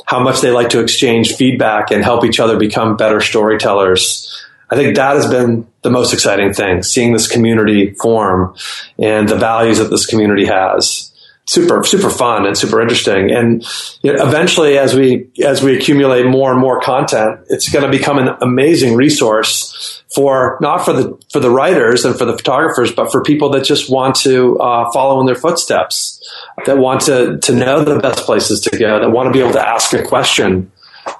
how 0.06 0.20
much 0.20 0.40
they 0.40 0.52
like 0.52 0.70
to 0.70 0.80
exchange 0.80 1.34
feedback 1.34 1.90
and 1.90 2.04
help 2.04 2.24
each 2.24 2.38
other 2.38 2.56
become 2.56 2.96
better 2.96 3.20
storytellers. 3.20 4.28
I 4.70 4.76
think 4.76 4.94
that 4.94 5.16
has 5.16 5.28
been 5.28 5.66
the 5.82 5.90
most 5.90 6.14
exciting 6.14 6.52
thing, 6.52 6.84
seeing 6.84 7.12
this 7.12 7.26
community 7.26 7.94
form 7.94 8.54
and 8.98 9.28
the 9.28 9.36
values 9.36 9.78
that 9.78 9.90
this 9.90 10.06
community 10.06 10.46
has. 10.46 11.11
Super 11.46 11.82
super 11.84 12.10
fun 12.10 12.46
and 12.46 12.56
super 12.56 12.80
interesting. 12.80 13.30
And 13.30 13.64
eventually, 14.04 14.78
as 14.78 14.94
we 14.94 15.30
as 15.44 15.62
we 15.62 15.76
accumulate 15.76 16.26
more 16.26 16.52
and 16.52 16.60
more 16.60 16.80
content, 16.80 17.40
it's 17.48 17.68
going 17.68 17.84
to 17.84 17.90
become 17.90 18.18
an 18.18 18.36
amazing 18.40 18.94
resource 18.94 20.02
for 20.14 20.58
not 20.60 20.84
for 20.84 20.92
the 20.92 21.18
for 21.30 21.40
the 21.40 21.50
writers 21.50 22.04
and 22.04 22.16
for 22.16 22.24
the 22.24 22.36
photographers, 22.36 22.92
but 22.92 23.10
for 23.10 23.22
people 23.22 23.50
that 23.50 23.64
just 23.64 23.90
want 23.90 24.14
to 24.16 24.58
uh, 24.58 24.90
follow 24.92 25.20
in 25.20 25.26
their 25.26 25.34
footsteps, 25.34 26.22
that 26.66 26.78
want 26.78 27.02
to 27.02 27.38
to 27.38 27.54
know 27.54 27.84
the 27.84 27.98
best 27.98 28.24
places 28.24 28.60
to 28.60 28.78
go, 28.78 29.00
that 29.00 29.10
want 29.10 29.26
to 29.26 29.32
be 29.32 29.40
able 29.40 29.52
to 29.52 29.68
ask 29.68 29.92
a 29.92 30.02
question 30.02 30.70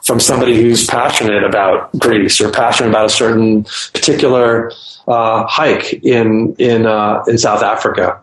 from 0.05 0.21
somebody 0.21 0.63
who's 0.63 0.87
passionate 0.87 1.43
about 1.43 1.91
Greece 1.99 2.41
or 2.41 2.53
passionate 2.53 2.91
about 2.91 3.07
a 3.07 3.09
certain 3.09 3.65
particular 3.93 4.71
uh, 5.09 5.45
hike 5.49 5.93
in 6.05 6.55
in 6.59 6.87
uh, 6.87 7.25
in 7.27 7.39
South 7.39 7.63
Africa 7.63 8.23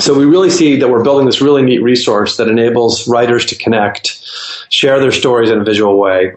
so 0.00 0.14
we 0.14 0.24
really 0.24 0.50
see 0.50 0.76
that 0.76 0.88
we're 0.88 1.04
building 1.04 1.26
this 1.26 1.40
really 1.40 1.62
neat 1.62 1.82
resource 1.82 2.36
that 2.38 2.48
enables 2.48 3.06
writers 3.06 3.46
to 3.46 3.56
connect, 3.56 4.26
share 4.70 4.98
their 5.00 5.12
stories 5.12 5.50
in 5.50 5.60
a 5.60 5.64
visual 5.64 5.98
way, 5.98 6.32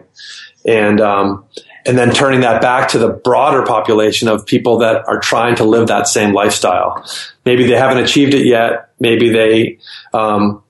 and 0.66 1.00
um, 1.00 1.44
and 1.86 1.96
then 1.96 2.12
turning 2.12 2.40
that 2.40 2.60
back 2.60 2.88
to 2.90 2.98
the 2.98 3.08
broader 3.08 3.64
population 3.64 4.28
of 4.28 4.44
people 4.44 4.78
that 4.78 5.08
are 5.08 5.20
trying 5.20 5.54
to 5.56 5.64
live 5.64 5.88
that 5.88 6.06
same 6.06 6.34
lifestyle. 6.34 7.04
Maybe 7.44 7.66
they 7.66 7.76
haven't 7.76 8.02
achieved 8.02 8.34
it 8.34 8.44
yet. 8.44 8.90
Maybe 8.98 9.30
they 9.30 9.78
um, 10.12 10.62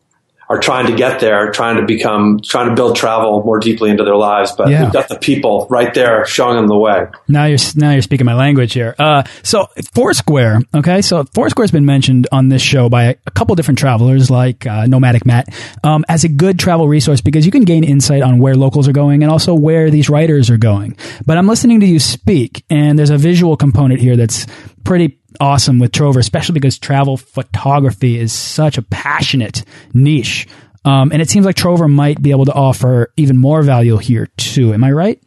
are 0.48 0.60
trying 0.60 0.86
to 0.86 0.94
get 0.94 1.20
there, 1.20 1.50
trying 1.50 1.76
to 1.76 1.84
become, 1.84 2.40
trying 2.44 2.68
to 2.68 2.74
build 2.74 2.96
travel 2.96 3.42
more 3.42 3.58
deeply 3.58 3.90
into 3.90 4.04
their 4.04 4.16
lives. 4.16 4.52
But 4.52 4.68
yeah. 4.68 4.84
we've 4.84 4.92
got 4.92 5.08
the 5.08 5.18
people 5.18 5.66
right 5.70 5.92
there 5.92 6.24
showing 6.24 6.56
them 6.56 6.68
the 6.68 6.78
way. 6.78 7.06
Now 7.28 7.46
you're 7.46 7.58
now 7.74 7.90
you're 7.90 8.02
speaking 8.02 8.26
my 8.26 8.34
language 8.34 8.72
here. 8.72 8.94
Uh, 8.98 9.24
so 9.42 9.66
Foursquare, 9.94 10.60
okay, 10.74 11.02
so 11.02 11.24
Foursquare's 11.34 11.70
been 11.70 11.86
mentioned 11.86 12.28
on 12.30 12.48
this 12.48 12.62
show 12.62 12.88
by 12.88 13.04
a, 13.04 13.14
a 13.26 13.30
couple 13.30 13.54
different 13.56 13.78
travelers, 13.78 14.30
like 14.30 14.66
uh, 14.66 14.86
Nomadic 14.86 15.26
Matt, 15.26 15.48
um, 15.82 16.04
as 16.08 16.24
a 16.24 16.28
good 16.28 16.58
travel 16.58 16.88
resource 16.88 17.20
because 17.20 17.44
you 17.44 17.52
can 17.52 17.64
gain 17.64 17.82
insight 17.84 18.22
on 18.22 18.38
where 18.38 18.54
locals 18.54 18.86
are 18.88 18.92
going 18.92 19.22
and 19.22 19.32
also 19.32 19.54
where 19.54 19.90
these 19.90 20.08
writers 20.08 20.50
are 20.50 20.58
going. 20.58 20.96
But 21.24 21.38
I'm 21.38 21.48
listening 21.48 21.80
to 21.80 21.86
you 21.86 21.98
speak, 21.98 22.64
and 22.70 22.98
there's 22.98 23.10
a 23.10 23.18
visual 23.18 23.56
component 23.56 24.00
here 24.00 24.16
that's 24.16 24.46
pretty 24.84 25.18
awesome 25.40 25.78
with 25.78 25.92
Trover, 25.92 26.20
especially 26.20 26.54
because 26.54 26.78
travel 26.78 27.16
photography 27.16 28.18
is 28.18 28.32
such 28.32 28.78
a 28.78 28.82
passionate 28.82 29.64
niche. 29.92 30.46
Um, 30.84 31.10
and 31.12 31.20
it 31.20 31.28
seems 31.28 31.44
like 31.44 31.56
Trover 31.56 31.88
might 31.88 32.22
be 32.22 32.30
able 32.30 32.44
to 32.44 32.52
offer 32.52 33.12
even 33.16 33.36
more 33.36 33.62
value 33.62 33.96
here 33.96 34.28
too. 34.36 34.72
Am 34.72 34.84
I 34.84 34.92
right? 34.92 35.20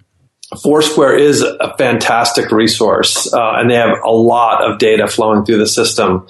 Foursquare 0.64 1.16
is 1.16 1.44
a 1.44 1.76
fantastic 1.78 2.52
resource, 2.52 3.32
uh, 3.32 3.54
and 3.58 3.70
they 3.70 3.76
have 3.76 4.00
a 4.04 4.10
lot 4.10 4.64
of 4.64 4.80
data 4.80 5.08
flowing 5.08 5.46
through 5.46 5.60
the 5.60 5.68
system. 5.68 6.28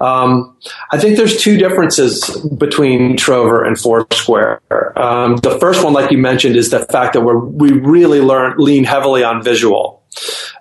Um, 0.00 0.56
I 0.90 0.98
think 0.98 1.16
there's 1.16 1.40
two 1.40 1.56
differences 1.56 2.28
between 2.58 3.16
Trover 3.16 3.62
and 3.62 3.78
Foursquare. 3.78 4.60
Um, 4.96 5.36
the 5.36 5.56
first 5.60 5.84
one, 5.84 5.92
like 5.92 6.10
you 6.10 6.18
mentioned, 6.18 6.56
is 6.56 6.70
the 6.70 6.80
fact 6.80 7.12
that 7.12 7.20
we 7.20 7.70
really 7.70 8.20
learn 8.20 8.54
lean 8.58 8.82
heavily 8.82 9.22
on 9.22 9.40
visual. 9.44 10.02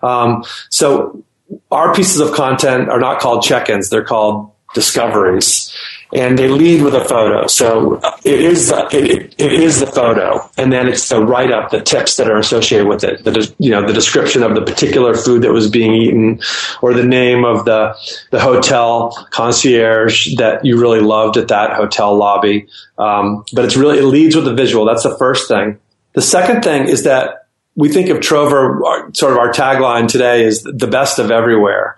Um, 0.04 0.44
so 0.70 1.24
our 1.72 1.94
pieces 1.94 2.20
of 2.20 2.34
content 2.34 2.90
are 2.90 3.00
not 3.00 3.20
called 3.20 3.44
check-ins; 3.44 3.90
they're 3.90 4.04
called 4.04 4.52
discoveries, 4.74 5.76
and 6.14 6.38
they 6.38 6.48
lead 6.48 6.82
with 6.82 6.94
a 6.94 7.04
photo. 7.04 7.48
So 7.48 8.00
it 8.24 8.40
is 8.40 8.72
it, 8.92 9.34
it 9.38 9.54
is 9.54 9.80
the 9.80 9.88
photo, 9.88 10.48
and 10.58 10.72
then 10.72 10.88
it's 10.88 11.10
the 11.10 11.24
write-up, 11.24 11.72
the 11.72 11.82
tips 11.82 12.18
that 12.18 12.30
are 12.30 12.38
associated 12.38 12.88
with 12.88 13.04
it. 13.04 13.24
The 13.24 13.54
you 13.60 13.72
know 13.72 13.86
the 13.86 13.94
description 13.94 14.44
of 14.44 14.56
the 14.56 14.62
particular 14.62 15.16
food 15.16 15.44
that 15.44 15.52
was 15.52 15.70
being 15.70 15.94
eaten, 15.94 16.42
or 16.82 16.94
the 16.94 17.06
name 17.06 17.46
of 17.46 17.66
the 17.66 17.96
the 18.32 18.40
hotel 18.40 19.12
concierge 19.32 20.36
that 20.36 20.66
you 20.66 20.80
really 20.80 21.02
loved 21.02 21.38
at 21.38 21.48
that 21.50 21.74
hotel 21.74 22.16
lobby. 22.16 22.68
Um, 22.98 23.46
but 23.54 23.66
it's 23.66 23.78
really 23.78 24.00
it 24.00 24.06
leads 24.06 24.36
with 24.36 24.46
the 24.46 24.54
visual. 24.54 24.86
That's 24.86 25.04
the 25.04 25.18
first 25.18 25.48
thing. 25.48 25.80
The 26.14 26.22
second 26.22 26.64
thing 26.64 26.88
is 26.88 27.04
that 27.04 27.39
we 27.80 27.88
think 27.88 28.10
of 28.10 28.20
Trover, 28.20 28.82
sort 29.14 29.32
of 29.32 29.38
our 29.38 29.54
tagline 29.54 30.10
today 30.10 30.44
is 30.44 30.64
the 30.64 30.88
best 30.88 31.18
of 31.18 31.32
everywhere. 31.32 31.96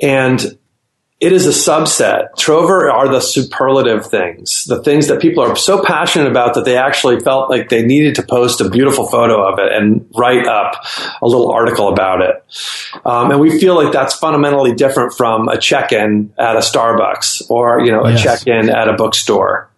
And 0.00 0.38
it 1.18 1.32
is 1.32 1.46
a 1.46 1.70
subset. 1.70 2.36
Trover 2.36 2.90
are 2.90 3.08
the 3.08 3.20
superlative 3.20 4.04
things, 4.04 4.64
the 4.64 4.82
things 4.82 5.06
that 5.08 5.22
people 5.22 5.42
are 5.42 5.56
so 5.56 5.82
passionate 5.82 6.28
about 6.28 6.52
that 6.54 6.66
they 6.66 6.76
actually 6.76 7.20
felt 7.20 7.48
like 7.48 7.70
they 7.70 7.82
needed 7.82 8.16
to 8.16 8.22
post 8.22 8.60
a 8.60 8.68
beautiful 8.68 9.06
photo 9.06 9.50
of 9.50 9.58
it 9.58 9.72
and 9.72 10.06
write 10.14 10.46
up 10.46 10.84
a 11.22 11.26
little 11.26 11.50
article 11.50 11.88
about 11.88 12.20
it. 12.20 12.44
Um, 13.06 13.30
and 13.30 13.40
we 13.40 13.58
feel 13.58 13.82
like 13.82 13.94
that's 13.94 14.14
fundamentally 14.14 14.74
different 14.74 15.14
from 15.14 15.48
a 15.48 15.56
check-in 15.56 16.34
at 16.36 16.56
a 16.56 16.60
Starbucks 16.60 17.48
or, 17.48 17.80
you 17.80 17.92
know, 17.92 18.04
a 18.04 18.10
yes. 18.10 18.22
check-in 18.22 18.68
at 18.68 18.88
a 18.88 18.92
bookstore. 18.92 19.70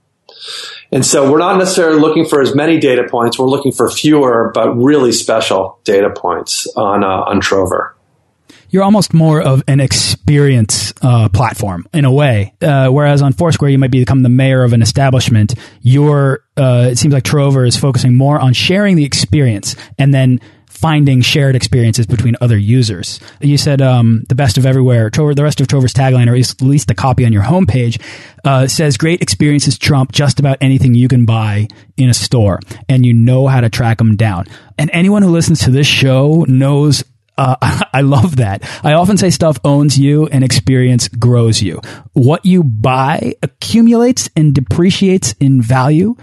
And 0.93 1.05
so 1.05 1.31
we're 1.31 1.39
not 1.39 1.59
necessarily 1.59 2.01
looking 2.01 2.25
for 2.25 2.41
as 2.41 2.55
many 2.55 2.79
data 2.79 3.07
points. 3.11 3.39
We're 3.39 3.49
looking 3.49 3.73
for 3.73 3.91
fewer, 3.91 4.51
but 4.55 4.73
really 4.75 5.13
special 5.13 5.81
data 5.85 6.11
points 6.11 6.67
on, 6.77 7.03
uh, 7.03 7.07
on 7.07 7.41
Trover. 7.41 7.97
You're 8.71 8.83
almost 8.83 9.15
more 9.15 9.41
of 9.41 9.63
an 9.69 9.81
experience 9.81 10.93
uh, 11.01 11.29
platform 11.29 11.87
in 11.95 12.05
a 12.05 12.13
way, 12.13 12.53
uh, 12.61 12.89
whereas 12.89 13.23
on 13.23 13.33
Foursquare 13.33 13.71
you 13.71 13.79
might 13.79 13.91
become 13.91 14.23
the 14.23 14.29
mayor 14.29 14.65
of 14.65 14.73
an 14.73 14.83
establishment. 14.83 15.55
Your 15.83 16.45
uh, 16.57 16.89
it 16.91 16.99
seems 16.99 17.15
like 17.15 17.25
Trover 17.25 17.65
is 17.65 17.77
focusing 17.77 18.15
more 18.15 18.41
on 18.41 18.53
sharing 18.53 18.97
the 18.97 19.05
experience 19.05 19.77
and 19.99 20.13
then 20.13 20.41
finding 20.77 21.23
shared 21.23 21.57
experiences 21.57 22.07
between 22.07 22.37
other 22.41 22.59
users. 22.59 23.19
You 23.41 23.57
said 23.57 23.81
um, 23.81 24.25
the 24.29 24.35
best 24.35 24.59
of 24.59 24.67
everywhere. 24.67 25.11
Trover, 25.11 25.35
the 25.35 25.43
rest 25.43 25.61
of 25.61 25.67
Trover's 25.67 25.95
tagline, 25.95 26.29
or 26.29 26.37
at 26.37 26.63
least 26.63 26.89
the 26.89 26.95
copy 26.95 27.25
on 27.25 27.33
your 27.33 27.43
homepage, 27.43 28.01
uh, 28.45 28.67
says 28.67 28.97
great 28.97 29.23
experiences 29.23 29.79
trump 29.79 30.13
just 30.13 30.39
about 30.39 30.59
anything 30.61 30.95
you 30.95 31.09
can 31.09 31.25
buy 31.25 31.69
in 31.97 32.11
a 32.11 32.15
store, 32.15 32.61
and 32.89 33.07
you 33.07 33.15
know 33.15 33.47
how 33.47 33.61
to 33.61 33.71
track 33.71 33.99
them 33.99 34.17
down. 34.17 34.47
And 34.79 34.91
anyone 34.93 35.23
who 35.23 35.31
listens 35.31 35.61
to 35.61 35.71
this 35.71 35.87
show 35.87 36.45
knows 36.47 37.03
uh, 37.39 37.57
I 37.93 38.03
love 38.03 38.37
that. 38.37 38.63
I 38.85 38.93
often 38.95 39.17
say 39.17 39.31
stuff 39.31 39.59
owns 39.65 39.99
you 39.99 40.27
and 40.27 40.45
experience 40.45 41.09
grows 41.09 41.63
you. 41.63 41.81
What 42.13 42.45
you 42.45 42.63
buy 42.63 43.35
accumulates 43.43 44.29
and 44.37 44.55
depreciates 44.55 45.35
in 45.41 45.63
value 45.63 46.17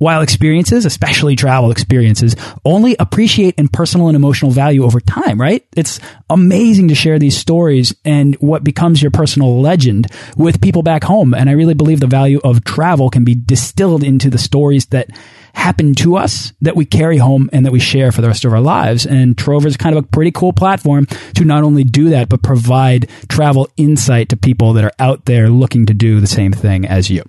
while 0.00 0.22
experiences, 0.22 0.86
especially 0.86 1.36
travel 1.36 1.70
experiences, 1.70 2.34
only 2.64 2.96
appreciate 2.98 3.54
in 3.56 3.68
personal 3.68 4.08
and 4.08 4.16
emotional 4.16 4.50
value 4.50 4.82
over 4.82 4.98
time, 4.98 5.38
right? 5.38 5.66
It's 5.76 6.00
amazing 6.30 6.88
to 6.88 6.94
share 6.94 7.18
these 7.18 7.36
stories 7.36 7.94
and 8.02 8.34
what 8.36 8.64
becomes 8.64 9.02
your 9.02 9.10
personal 9.10 9.60
legend 9.60 10.06
with 10.38 10.62
people 10.62 10.82
back 10.82 11.04
home. 11.04 11.34
And 11.34 11.50
I 11.50 11.52
really 11.52 11.74
believe 11.74 12.00
the 12.00 12.06
value 12.06 12.40
of 12.42 12.64
travel 12.64 13.10
can 13.10 13.24
be 13.24 13.34
distilled 13.34 14.02
into 14.02 14.30
the 14.30 14.38
stories 14.38 14.86
that 14.86 15.10
happen 15.52 15.94
to 15.96 16.16
us 16.16 16.54
that 16.62 16.76
we 16.76 16.86
carry 16.86 17.18
home 17.18 17.50
and 17.52 17.66
that 17.66 17.72
we 17.72 17.78
share 17.78 18.10
for 18.10 18.22
the 18.22 18.28
rest 18.28 18.46
of 18.46 18.54
our 18.54 18.60
lives. 18.60 19.04
And 19.04 19.36
Trover 19.36 19.68
is 19.68 19.76
kind 19.76 19.94
of 19.94 20.02
a 20.02 20.06
pretty 20.08 20.30
cool 20.30 20.54
platform 20.54 21.04
to 21.34 21.44
not 21.44 21.62
only 21.62 21.84
do 21.84 22.08
that, 22.08 22.30
but 22.30 22.42
provide 22.42 23.10
travel 23.28 23.68
insight 23.76 24.30
to 24.30 24.38
people 24.38 24.72
that 24.72 24.84
are 24.84 24.92
out 24.98 25.26
there 25.26 25.50
looking 25.50 25.84
to 25.84 25.92
do 25.92 26.20
the 26.20 26.26
same 26.26 26.54
thing 26.54 26.86
as 26.86 27.10
you. 27.10 27.22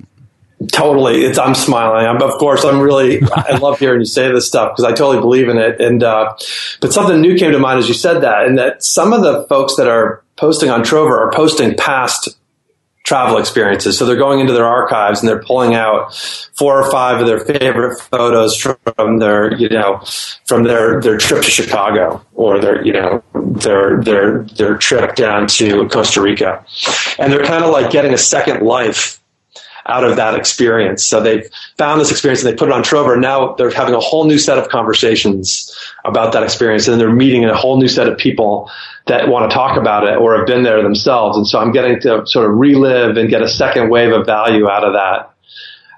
Totally. 0.70 1.24
It's, 1.24 1.40
I'm 1.40 1.56
smiling. 1.56 2.06
I'm, 2.06 2.22
of 2.22 2.38
course, 2.38 2.64
I'm 2.66 2.80
really, 2.80 3.22
I 3.24 3.58
love 3.58 3.80
hearing 3.80 4.02
you 4.02 4.06
say 4.06 4.32
this 4.32 4.48
stuff 4.48 4.74
because 4.76 4.84
I 4.84 4.94
totally 4.94 5.20
believe 5.20 5.50
in 5.50 5.58
it. 5.58 5.80
And, 5.80 6.04
uh, 6.04 6.36
but 6.82 6.94
something 6.94 7.20
new 7.20 7.38
came 7.38 7.52
to 7.52 7.60
mind 7.60 7.80
as 7.80 7.88
you 7.88 7.94
said 7.94 8.22
that, 8.22 8.46
and 8.46 8.58
that 8.58 8.84
some 8.84 9.14
of 9.14 9.22
the 9.22 9.46
folks 9.48 9.78
that 9.78 9.88
are 9.88 10.24
posting 10.36 10.70
on 10.70 10.84
Trover 10.84 11.20
are 11.20 11.32
posting 11.32 11.76
past 11.76 12.38
travel 13.04 13.38
experiences. 13.38 13.98
So 13.98 14.06
they're 14.06 14.16
going 14.16 14.40
into 14.40 14.54
their 14.54 14.68
archives 14.68 15.20
and 15.20 15.28
they're 15.28 15.42
pulling 15.42 15.74
out 15.74 16.14
four 16.56 16.82
or 16.82 16.92
five 16.92 17.20
of 17.20 17.28
their 17.28 17.40
favorite 17.40 18.00
photos 18.00 18.56
from 18.56 19.18
their, 19.18 19.54
you 19.56 19.70
know, 19.70 20.04
from 20.46 20.64
their, 20.64 21.02
their 21.02 21.18
trip 21.18 21.44
to 21.44 21.50
Chicago 21.50 22.24
or 22.34 22.60
their, 22.60 22.86
you 22.86 22.94
know, 22.94 23.24
their, 23.34 24.02
their, 24.02 24.44
their 24.44 24.78
trip 24.78 25.16
down 25.16 25.48
to 25.48 25.88
Costa 25.90 26.22
Rica. 26.22 26.64
And 27.18 27.34
they're 27.34 27.44
kind 27.44 27.64
of 27.64 27.72
like 27.72 27.92
getting 27.92 28.14
a 28.14 28.18
second 28.18 28.62
life 28.62 29.21
out 29.88 30.04
of 30.04 30.16
that 30.16 30.36
experience. 30.36 31.04
So 31.06 31.22
they've 31.22 31.48
found 31.78 32.00
this 32.00 32.12
experience 32.12 32.44
and 32.44 32.52
they 32.52 32.58
put 32.58 32.70
it 32.70 32.74
on 32.74 32.84
Trover. 32.84 33.18
Now 33.18 33.54
they're 33.54 33.72
having 33.72 33.94
a 33.94 34.00
whole 34.00 34.26
new 34.26 34.38
set 34.38 34.58
of 34.58 34.70
conversations 34.70 35.76
about 36.06 36.34
that 36.34 36.44
experience. 36.44 36.88
And 36.88 37.00
they're 37.00 37.14
meeting 37.14 37.46
a 37.46 37.56
whole 37.56 37.78
new 37.80 37.88
set 37.88 38.08
of 38.08 38.18
people 38.18 38.70
that 39.08 39.28
want 39.28 39.50
to 39.50 39.56
talk 39.56 39.78
about 39.78 40.08
it 40.08 40.18
or 40.18 40.38
have 40.38 40.46
been 40.46 40.64
there 40.64 40.82
themselves. 40.84 41.38
And 41.38 41.48
so 41.48 41.60
I'm 41.60 41.72
getting 41.72 42.00
to 42.02 42.26
sort 42.26 42.50
of 42.50 42.58
relive 42.58 43.18
and 43.18 43.30
get 43.30 43.42
a 43.42 43.50
second 43.50 43.90
wave 43.90 44.12
of 44.12 44.26
value 44.26 44.70
out 44.70 44.84
of 44.84 44.94
that, 44.94 45.34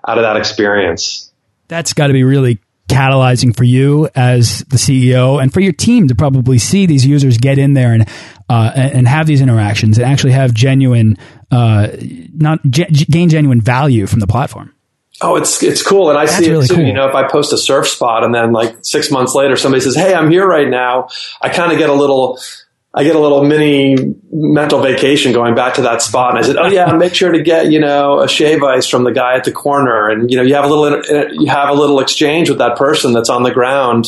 out 0.07 0.17
of 0.17 0.23
that 0.23 0.37
experience. 0.37 1.31
That's 1.67 1.93
got 1.93 2.07
to 2.07 2.13
be 2.13 2.23
really 2.23 2.59
catalyzing 2.89 3.55
for 3.55 3.63
you 3.63 4.09
as 4.13 4.59
the 4.65 4.77
CEO 4.77 5.41
and 5.41 5.53
for 5.53 5.61
your 5.61 5.73
team 5.73 6.07
to 6.09 6.15
probably 6.15 6.57
see 6.57 6.85
these 6.85 7.05
users 7.05 7.37
get 7.37 7.57
in 7.57 7.73
there 7.73 7.93
and 7.93 8.07
uh, 8.49 8.71
and 8.75 9.07
have 9.07 9.25
these 9.25 9.41
interactions 9.41 9.97
and 9.97 10.05
actually 10.05 10.33
have 10.33 10.53
genuine 10.53 11.17
uh, 11.53 11.87
not 12.33 12.59
gain 12.69 13.29
genuine 13.29 13.61
value 13.61 14.07
from 14.07 14.19
the 14.19 14.27
platform. 14.27 14.73
Oh, 15.21 15.35
it's 15.35 15.61
it's 15.61 15.83
cool, 15.83 16.09
and 16.09 16.17
I 16.17 16.25
That's 16.25 16.37
see 16.37 16.49
it 16.49 16.67
too. 16.67 16.75
Cool. 16.75 16.83
You 16.83 16.93
know, 16.93 17.07
if 17.07 17.13
I 17.13 17.27
post 17.27 17.53
a 17.53 17.57
surf 17.57 17.87
spot 17.87 18.23
and 18.23 18.33
then 18.33 18.51
like 18.51 18.75
six 18.81 19.11
months 19.11 19.35
later 19.35 19.55
somebody 19.55 19.81
says, 19.81 19.95
"Hey, 19.95 20.15
I'm 20.15 20.31
here 20.31 20.47
right 20.47 20.67
now," 20.67 21.09
I 21.39 21.49
kind 21.49 21.71
of 21.71 21.77
get 21.77 21.89
a 21.89 21.93
little 21.93 22.39
I 22.95 23.03
get 23.03 23.15
a 23.15 23.19
little 23.19 23.43
mini 23.43 24.15
mental 24.31 24.79
vacation 24.79 25.33
going 25.33 25.55
back 25.55 25.75
to 25.75 25.81
that 25.83 26.03
spot. 26.03 26.31
And 26.31 26.39
I 26.39 26.41
said, 26.43 26.57
"Oh 26.57 26.67
yeah, 26.67 26.91
make 26.97 27.15
sure 27.15 27.31
to 27.31 27.41
get 27.41 27.71
you 27.71 27.79
know 27.79 28.21
a 28.21 28.27
shave 28.27 28.61
ice 28.61 28.87
from 28.87 29.03
the 29.03 29.11
guy 29.11 29.35
at 29.35 29.45
the 29.45 29.51
corner." 29.51 30.09
And 30.09 30.29
you 30.29 30.37
know, 30.37 30.43
you 30.43 30.53
have 30.53 30.65
a 30.65 30.67
little 30.67 31.01
you 31.33 31.47
have 31.49 31.69
a 31.69 31.73
little 31.73 31.99
exchange 31.99 32.49
with 32.49 32.59
that 32.59 32.77
person 32.77 33.13
that's 33.13 33.29
on 33.29 33.43
the 33.43 33.51
ground 33.51 34.05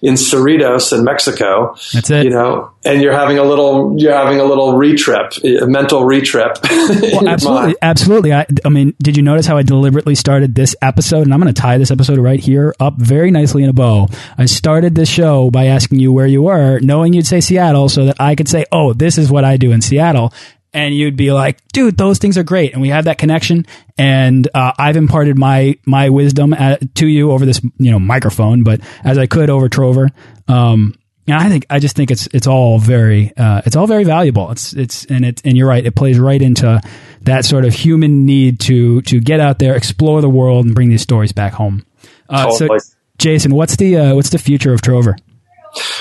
in 0.00 0.14
Cerritos 0.14 0.96
in 0.96 1.04
Mexico. 1.04 1.74
That's 1.92 2.10
it. 2.10 2.24
You 2.24 2.30
know, 2.30 2.70
and 2.84 3.02
you're 3.02 3.12
having 3.12 3.38
a 3.38 3.44
little 3.44 3.96
you're 3.98 4.14
having 4.14 4.38
a 4.38 4.44
little 4.44 4.74
retrip, 4.74 5.62
a 5.62 5.66
mental 5.66 6.02
retrip. 6.02 6.58
Well, 7.10 7.28
absolutely, 7.28 7.74
absolutely. 7.82 8.32
I, 8.32 8.46
I 8.64 8.68
mean, 8.68 8.94
did 9.02 9.16
you 9.16 9.22
notice 9.22 9.46
how 9.46 9.56
I 9.56 9.62
deliberately 9.62 10.14
started 10.14 10.54
this 10.54 10.76
episode? 10.80 11.22
And 11.22 11.34
I'm 11.34 11.40
going 11.40 11.52
to 11.52 11.60
tie 11.60 11.78
this 11.78 11.90
episode 11.90 12.18
right 12.18 12.38
here 12.38 12.74
up 12.78 12.96
very 12.96 13.30
nicely 13.30 13.62
in 13.62 13.70
a 13.70 13.72
bow. 13.72 14.08
I 14.38 14.46
started 14.46 14.94
this 14.94 15.08
show 15.08 15.50
by 15.50 15.66
asking 15.66 15.98
you 15.98 16.12
where 16.12 16.26
you 16.26 16.42
were, 16.42 16.78
knowing 16.80 17.12
you'd 17.12 17.26
say 17.26 17.40
Seattle, 17.40 17.88
so 17.88 18.06
that 18.06 18.19
I 18.20 18.34
could 18.34 18.48
say, 18.48 18.64
"Oh, 18.70 18.92
this 18.92 19.18
is 19.18 19.30
what 19.30 19.44
I 19.44 19.56
do 19.56 19.72
in 19.72 19.80
Seattle." 19.80 20.32
And 20.72 20.94
you'd 20.94 21.16
be 21.16 21.32
like, 21.32 21.66
"Dude, 21.72 21.96
those 21.96 22.18
things 22.18 22.38
are 22.38 22.44
great," 22.44 22.72
and 22.72 22.82
we 22.82 22.90
have 22.90 23.06
that 23.06 23.18
connection. 23.18 23.66
And 23.98 24.48
uh, 24.54 24.72
I've 24.78 24.96
imparted 24.96 25.38
my 25.38 25.76
my 25.86 26.10
wisdom 26.10 26.52
at, 26.52 26.94
to 26.96 27.06
you 27.06 27.32
over 27.32 27.44
this, 27.44 27.60
you 27.78 27.90
know, 27.90 27.98
microphone, 27.98 28.62
but 28.62 28.80
as 29.02 29.18
I 29.18 29.26
could 29.26 29.50
over 29.50 29.68
Trover. 29.68 30.10
Um, 30.46 30.94
and 31.26 31.36
I 31.36 31.48
think 31.48 31.66
I 31.70 31.78
just 31.78 31.96
think 31.96 32.10
it's 32.10 32.28
it's 32.32 32.46
all 32.46 32.78
very 32.78 33.32
uh, 33.36 33.62
it's 33.64 33.76
all 33.76 33.86
very 33.86 34.04
valuable. 34.04 34.50
It's 34.50 34.72
it's 34.72 35.04
and 35.06 35.24
it 35.24 35.42
and 35.44 35.56
you're 35.56 35.68
right. 35.68 35.84
It 35.84 35.94
plays 35.94 36.18
right 36.18 36.40
into 36.40 36.80
that 37.22 37.44
sort 37.44 37.64
of 37.64 37.74
human 37.74 38.26
need 38.26 38.60
to 38.60 39.02
to 39.02 39.20
get 39.20 39.40
out 39.40 39.58
there, 39.58 39.76
explore 39.76 40.20
the 40.20 40.30
world, 40.30 40.66
and 40.66 40.74
bring 40.74 40.88
these 40.88 41.02
stories 41.02 41.32
back 41.32 41.52
home. 41.52 41.86
Uh. 42.28 42.50
So, 42.52 42.68
Jason, 43.18 43.54
what's 43.54 43.76
the 43.76 43.96
uh, 43.96 44.14
what's 44.14 44.30
the 44.30 44.38
future 44.38 44.72
of 44.72 44.82
Trover? 44.82 45.16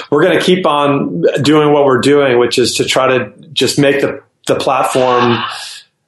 We're 0.09 0.23
going 0.23 0.37
to 0.37 0.43
keep 0.43 0.65
on 0.65 1.21
doing 1.41 1.71
what 1.73 1.85
we're 1.85 2.01
doing, 2.01 2.39
which 2.39 2.57
is 2.57 2.75
to 2.75 2.85
try 2.85 3.17
to 3.17 3.33
just 3.53 3.79
make 3.79 4.01
the, 4.01 4.23
the 4.47 4.55
platform 4.55 5.37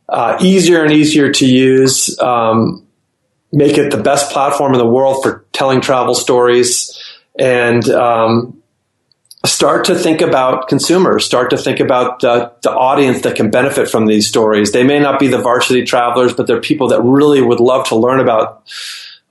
uh, 0.09 0.37
easier 0.41 0.83
and 0.83 0.91
easier 0.91 1.31
to 1.31 1.45
use, 1.45 2.19
um, 2.19 2.85
make 3.51 3.77
it 3.77 3.91
the 3.91 4.01
best 4.01 4.31
platform 4.31 4.73
in 4.73 4.77
the 4.77 4.87
world 4.87 5.23
for 5.23 5.45
telling 5.53 5.81
travel 5.81 6.15
stories, 6.15 6.97
and 7.39 7.87
um, 7.89 8.61
start 9.45 9.85
to 9.85 9.95
think 9.95 10.21
about 10.21 10.67
consumers, 10.67 11.25
start 11.25 11.49
to 11.49 11.57
think 11.57 11.79
about 11.79 12.19
the, 12.19 12.51
the 12.61 12.71
audience 12.71 13.21
that 13.21 13.35
can 13.35 13.49
benefit 13.49 13.89
from 13.89 14.05
these 14.05 14.27
stories. 14.27 14.71
They 14.71 14.83
may 14.83 14.99
not 14.99 15.19
be 15.19 15.27
the 15.27 15.39
varsity 15.39 15.83
travelers, 15.83 16.33
but 16.33 16.47
they're 16.47 16.61
people 16.61 16.89
that 16.89 17.01
really 17.01 17.41
would 17.41 17.59
love 17.59 17.87
to 17.87 17.95
learn 17.95 18.19
about 18.19 18.63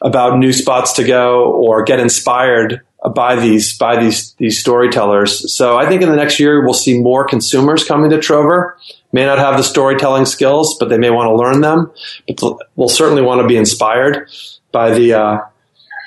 about 0.02 0.38
new 0.38 0.52
spots 0.52 0.94
to 0.94 1.04
go 1.04 1.52
or 1.52 1.82
get 1.82 2.00
inspired 2.00 2.80
by 3.08 3.36
these 3.36 3.76
by 3.78 4.00
these 4.00 4.34
these 4.34 4.60
storytellers. 4.60 5.54
So 5.54 5.76
I 5.76 5.88
think 5.88 6.02
in 6.02 6.10
the 6.10 6.16
next 6.16 6.38
year 6.38 6.62
we'll 6.62 6.74
see 6.74 6.98
more 7.00 7.24
consumers 7.24 7.84
coming 7.84 8.10
to 8.10 8.18
Trover. 8.18 8.76
May 9.12 9.24
not 9.24 9.38
have 9.38 9.56
the 9.56 9.62
storytelling 9.62 10.26
skills, 10.26 10.76
but 10.78 10.88
they 10.88 10.98
may 10.98 11.10
want 11.10 11.28
to 11.28 11.34
learn 11.34 11.60
them. 11.62 11.90
But 12.28 12.56
will 12.76 12.88
certainly 12.88 13.22
want 13.22 13.40
to 13.40 13.48
be 13.48 13.56
inspired 13.56 14.28
by 14.70 14.92
the 14.92 15.14
uh, 15.14 15.38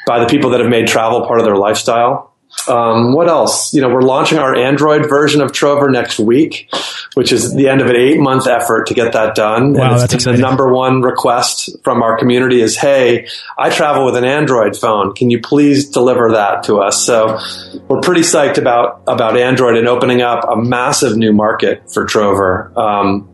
by 0.06 0.20
the 0.20 0.28
people 0.28 0.52
that 0.52 0.60
have 0.60 0.70
made 0.70 0.88
travel 0.88 1.26
part 1.26 1.40
of 1.40 1.46
their 1.46 1.58
lifestyle. 1.58 2.33
Um, 2.68 3.14
what 3.14 3.28
else? 3.28 3.74
You 3.74 3.82
know, 3.82 3.90
we're 3.90 4.02
launching 4.02 4.38
our 4.38 4.56
Android 4.56 5.10
version 5.10 5.42
of 5.42 5.52
Trover 5.52 5.90
next 5.90 6.20
week, 6.20 6.70
which 7.14 7.32
is 7.32 7.54
the 7.54 7.68
end 7.68 7.82
of 7.82 7.88
an 7.88 7.96
eight 7.96 8.20
month 8.20 8.48
effort 8.48 8.88
to 8.88 8.94
get 8.94 9.14
that 9.14 9.36
done. 9.36 9.74
Wow, 9.74 9.92
and 9.92 10.00
that's 10.00 10.14
exciting. 10.14 10.40
the 10.40 10.48
number 10.48 10.72
one 10.72 11.02
request 11.02 11.70
from 11.84 12.02
our 12.02 12.18
community 12.18 12.62
is, 12.62 12.78
Hey, 12.78 13.28
I 13.58 13.70
travel 13.70 14.06
with 14.06 14.16
an 14.16 14.24
Android 14.24 14.78
phone. 14.78 15.14
Can 15.14 15.30
you 15.30 15.42
please 15.42 15.90
deliver 15.90 16.32
that 16.32 16.64
to 16.64 16.78
us? 16.78 17.06
So 17.06 17.40
we're 17.88 18.02
pretty 18.02 18.22
psyched 18.22 18.58
about, 18.58 19.04
about 19.08 19.38
Android 19.38 19.78
and 19.78 19.88
opening 19.88 20.22
up 20.22 20.46
a 20.50 20.56
massive 20.56 21.18
new 21.18 21.34
market 21.34 21.92
for 21.92 22.06
Trover. 22.06 22.72
Um, 22.78 23.30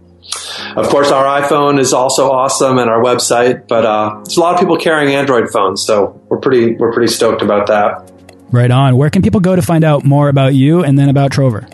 of 0.75 0.87
course, 0.89 1.11
our 1.11 1.41
iPhone 1.41 1.79
is 1.79 1.93
also 1.93 2.29
awesome 2.31 2.77
and 2.77 2.89
our 2.89 3.01
website, 3.01 3.67
but 3.67 3.85
uh, 3.85 4.15
there's 4.17 4.37
a 4.37 4.39
lot 4.39 4.53
of 4.53 4.59
people 4.59 4.77
carrying 4.77 5.15
Android 5.15 5.49
phones, 5.49 5.85
so 5.85 6.21
we're 6.29 6.37
pretty 6.37 6.75
we're 6.75 6.93
pretty 6.93 7.11
stoked 7.11 7.41
about 7.41 7.67
that. 7.67 8.11
Right 8.51 8.71
on. 8.71 8.97
Where 8.97 9.09
can 9.09 9.21
people 9.21 9.39
go 9.39 9.55
to 9.55 9.61
find 9.61 9.83
out 9.83 10.03
more 10.03 10.29
about 10.29 10.55
you 10.55 10.83
and 10.83 10.97
then 10.97 11.09
about 11.09 11.31
Trover? 11.31 11.67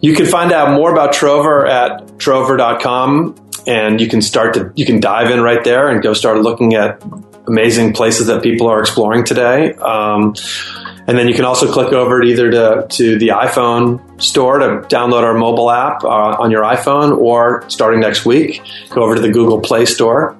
You 0.00 0.14
can 0.14 0.26
find 0.26 0.52
out 0.52 0.74
more 0.74 0.92
about 0.92 1.12
Trover 1.12 1.66
at 1.66 2.18
trover.com 2.18 3.34
and 3.66 4.00
you 4.00 4.08
can 4.08 4.22
start 4.22 4.54
to 4.54 4.72
you 4.76 4.84
can 4.84 5.00
dive 5.00 5.30
in 5.30 5.40
right 5.40 5.62
there 5.64 5.88
and 5.88 6.02
go 6.02 6.12
start 6.12 6.38
looking 6.38 6.74
at 6.74 7.02
amazing 7.48 7.92
places 7.92 8.26
that 8.26 8.42
people 8.42 8.68
are 8.68 8.80
exploring 8.80 9.24
today. 9.24 9.72
Um, 9.74 10.34
and 11.06 11.16
then 11.16 11.28
you 11.28 11.34
can 11.34 11.44
also 11.44 11.72
click 11.72 11.92
over 11.92 12.20
to 12.20 12.26
either 12.26 12.50
to, 12.50 12.86
to 12.88 13.18
the 13.18 13.28
iPhone 13.28 14.20
store 14.20 14.58
to 14.58 14.66
download 14.88 15.22
our 15.22 15.34
mobile 15.34 15.70
app 15.70 16.02
uh, 16.02 16.08
on 16.08 16.50
your 16.50 16.62
iPhone 16.62 17.16
or 17.16 17.68
starting 17.70 18.00
next 18.00 18.24
week, 18.24 18.60
go 18.90 19.02
over 19.02 19.14
to 19.14 19.20
the 19.20 19.30
Google 19.30 19.60
Play 19.60 19.86
Store. 19.86 20.36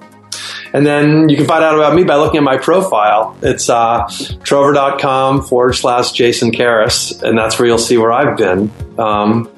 And 0.73 0.85
then 0.85 1.29
you 1.29 1.37
can 1.37 1.45
find 1.45 1.63
out 1.63 1.75
about 1.75 1.95
me 1.95 2.03
by 2.03 2.15
looking 2.15 2.37
at 2.37 2.43
my 2.43 2.57
profile. 2.57 3.37
It's 3.41 3.69
uh, 3.69 4.07
trover.com 4.43 5.43
forward 5.43 5.73
slash 5.73 6.11
Jason 6.11 6.51
Karas, 6.51 7.21
and 7.21 7.37
that's 7.37 7.57
where 7.57 7.67
you'll 7.67 7.77
see 7.77 7.97
where 7.97 8.11
I've 8.11 8.37
been. 8.37 8.71
Um, 8.97 9.49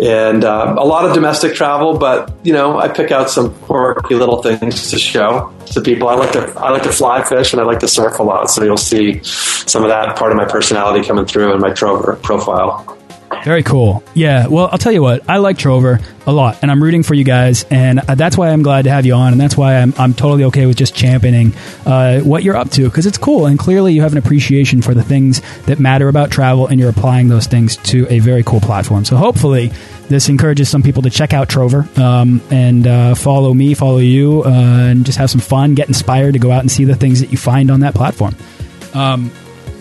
and 0.00 0.44
uh, 0.44 0.76
a 0.78 0.84
lot 0.84 1.04
of 1.04 1.14
domestic 1.14 1.54
travel, 1.54 1.98
but 1.98 2.32
you 2.42 2.52
know, 2.52 2.78
I 2.78 2.88
pick 2.88 3.10
out 3.10 3.28
some 3.28 3.54
quirky 3.60 4.14
little 4.14 4.42
things 4.42 4.90
to 4.90 4.98
show 4.98 5.52
to 5.66 5.80
people. 5.80 6.08
I 6.08 6.14
like 6.14 6.32
to 6.32 6.52
I 6.58 6.70
like 6.70 6.84
to 6.84 6.92
fly 6.92 7.22
fish 7.22 7.52
and 7.52 7.60
I 7.60 7.64
like 7.64 7.80
to 7.80 7.88
surf 7.88 8.18
a 8.18 8.22
lot, 8.22 8.50
so 8.50 8.64
you'll 8.64 8.76
see 8.76 9.22
some 9.24 9.82
of 9.82 9.90
that 9.90 10.16
part 10.16 10.30
of 10.30 10.36
my 10.36 10.46
personality 10.46 11.06
coming 11.06 11.26
through 11.26 11.52
in 11.52 11.60
my 11.60 11.70
Trover 11.70 12.16
profile. 12.22 12.99
Very 13.44 13.62
cool. 13.62 14.02
Yeah. 14.12 14.48
Well, 14.48 14.68
I'll 14.70 14.78
tell 14.78 14.92
you 14.92 15.02
what. 15.02 15.28
I 15.28 15.38
like 15.38 15.56
Trover 15.56 16.00
a 16.26 16.32
lot, 16.32 16.58
and 16.62 16.70
I'm 16.70 16.82
rooting 16.82 17.02
for 17.02 17.14
you 17.14 17.24
guys, 17.24 17.64
and 17.70 18.00
uh, 18.00 18.14
that's 18.14 18.36
why 18.36 18.50
I'm 18.50 18.62
glad 18.62 18.82
to 18.84 18.90
have 18.90 19.06
you 19.06 19.14
on, 19.14 19.32
and 19.32 19.40
that's 19.40 19.56
why 19.56 19.76
I'm 19.76 19.94
I'm 19.96 20.14
totally 20.14 20.44
okay 20.44 20.66
with 20.66 20.76
just 20.76 20.94
championing 20.94 21.54
uh, 21.86 22.20
what 22.20 22.42
you're 22.42 22.56
up 22.56 22.70
to 22.72 22.84
because 22.84 23.06
it's 23.06 23.18
cool, 23.18 23.46
and 23.46 23.58
clearly 23.58 23.94
you 23.94 24.02
have 24.02 24.12
an 24.12 24.18
appreciation 24.18 24.82
for 24.82 24.94
the 24.94 25.02
things 25.02 25.40
that 25.62 25.78
matter 25.78 26.08
about 26.08 26.30
travel, 26.30 26.66
and 26.66 26.78
you're 26.78 26.90
applying 26.90 27.28
those 27.28 27.46
things 27.46 27.76
to 27.78 28.06
a 28.10 28.18
very 28.18 28.42
cool 28.42 28.60
platform. 28.60 29.04
So 29.04 29.16
hopefully. 29.16 29.72
This 30.10 30.28
encourages 30.28 30.68
some 30.68 30.82
people 30.82 31.02
to 31.02 31.10
check 31.10 31.32
out 31.32 31.48
Trover 31.48 31.86
um, 31.96 32.42
and 32.50 32.84
uh, 32.84 33.14
follow 33.14 33.54
me, 33.54 33.74
follow 33.74 33.98
you, 33.98 34.42
uh, 34.44 34.48
and 34.48 35.06
just 35.06 35.18
have 35.18 35.30
some 35.30 35.40
fun, 35.40 35.76
get 35.76 35.86
inspired 35.86 36.32
to 36.32 36.40
go 36.40 36.50
out 36.50 36.62
and 36.62 36.68
see 36.68 36.84
the 36.84 36.96
things 36.96 37.20
that 37.20 37.30
you 37.30 37.38
find 37.38 37.70
on 37.70 37.78
that 37.80 37.94
platform. 37.94 38.34
Um, 38.92 39.30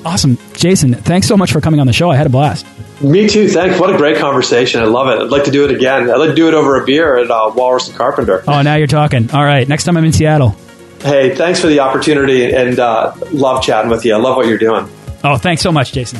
awesome. 0.05 0.37
Jason, 0.53 0.93
thanks 0.93 1.27
so 1.27 1.37
much 1.37 1.51
for 1.51 1.61
coming 1.61 1.79
on 1.79 1.87
the 1.87 1.93
show. 1.93 2.09
I 2.09 2.15
had 2.15 2.27
a 2.27 2.29
blast. 2.29 2.65
Me 3.01 3.27
too. 3.27 3.47
Thanks. 3.47 3.79
What 3.79 3.93
a 3.93 3.97
great 3.97 4.17
conversation. 4.17 4.81
I 4.81 4.85
love 4.85 5.07
it. 5.07 5.23
I'd 5.23 5.29
like 5.29 5.45
to 5.45 5.51
do 5.51 5.63
it 5.65 5.71
again. 5.71 6.09
I'd 6.09 6.17
like 6.17 6.29
to 6.29 6.35
do 6.35 6.47
it 6.47 6.53
over 6.53 6.81
a 6.81 6.85
beer 6.85 7.17
at 7.17 7.31
uh, 7.31 7.51
Walrus 7.55 7.87
and 7.87 7.97
Carpenter. 7.97 8.43
Oh, 8.47 8.61
now 8.61 8.75
you're 8.75 8.87
talking. 8.87 9.31
All 9.31 9.43
right. 9.43 9.67
Next 9.67 9.85
time 9.85 9.95
I'm 9.95 10.03
in 10.03 10.11
Seattle. 10.11 10.55
Hey, 11.01 11.33
thanks 11.33 11.61
for 11.61 11.67
the 11.67 11.79
opportunity 11.79 12.53
and 12.53 12.77
uh, 12.77 13.13
love 13.31 13.63
chatting 13.63 13.89
with 13.89 14.03
you. 14.03 14.13
I 14.13 14.17
love 14.17 14.35
what 14.35 14.47
you're 14.47 14.57
doing. 14.57 14.89
Oh, 15.23 15.37
thanks 15.37 15.61
so 15.61 15.71
much, 15.71 15.93
Jason. 15.93 16.19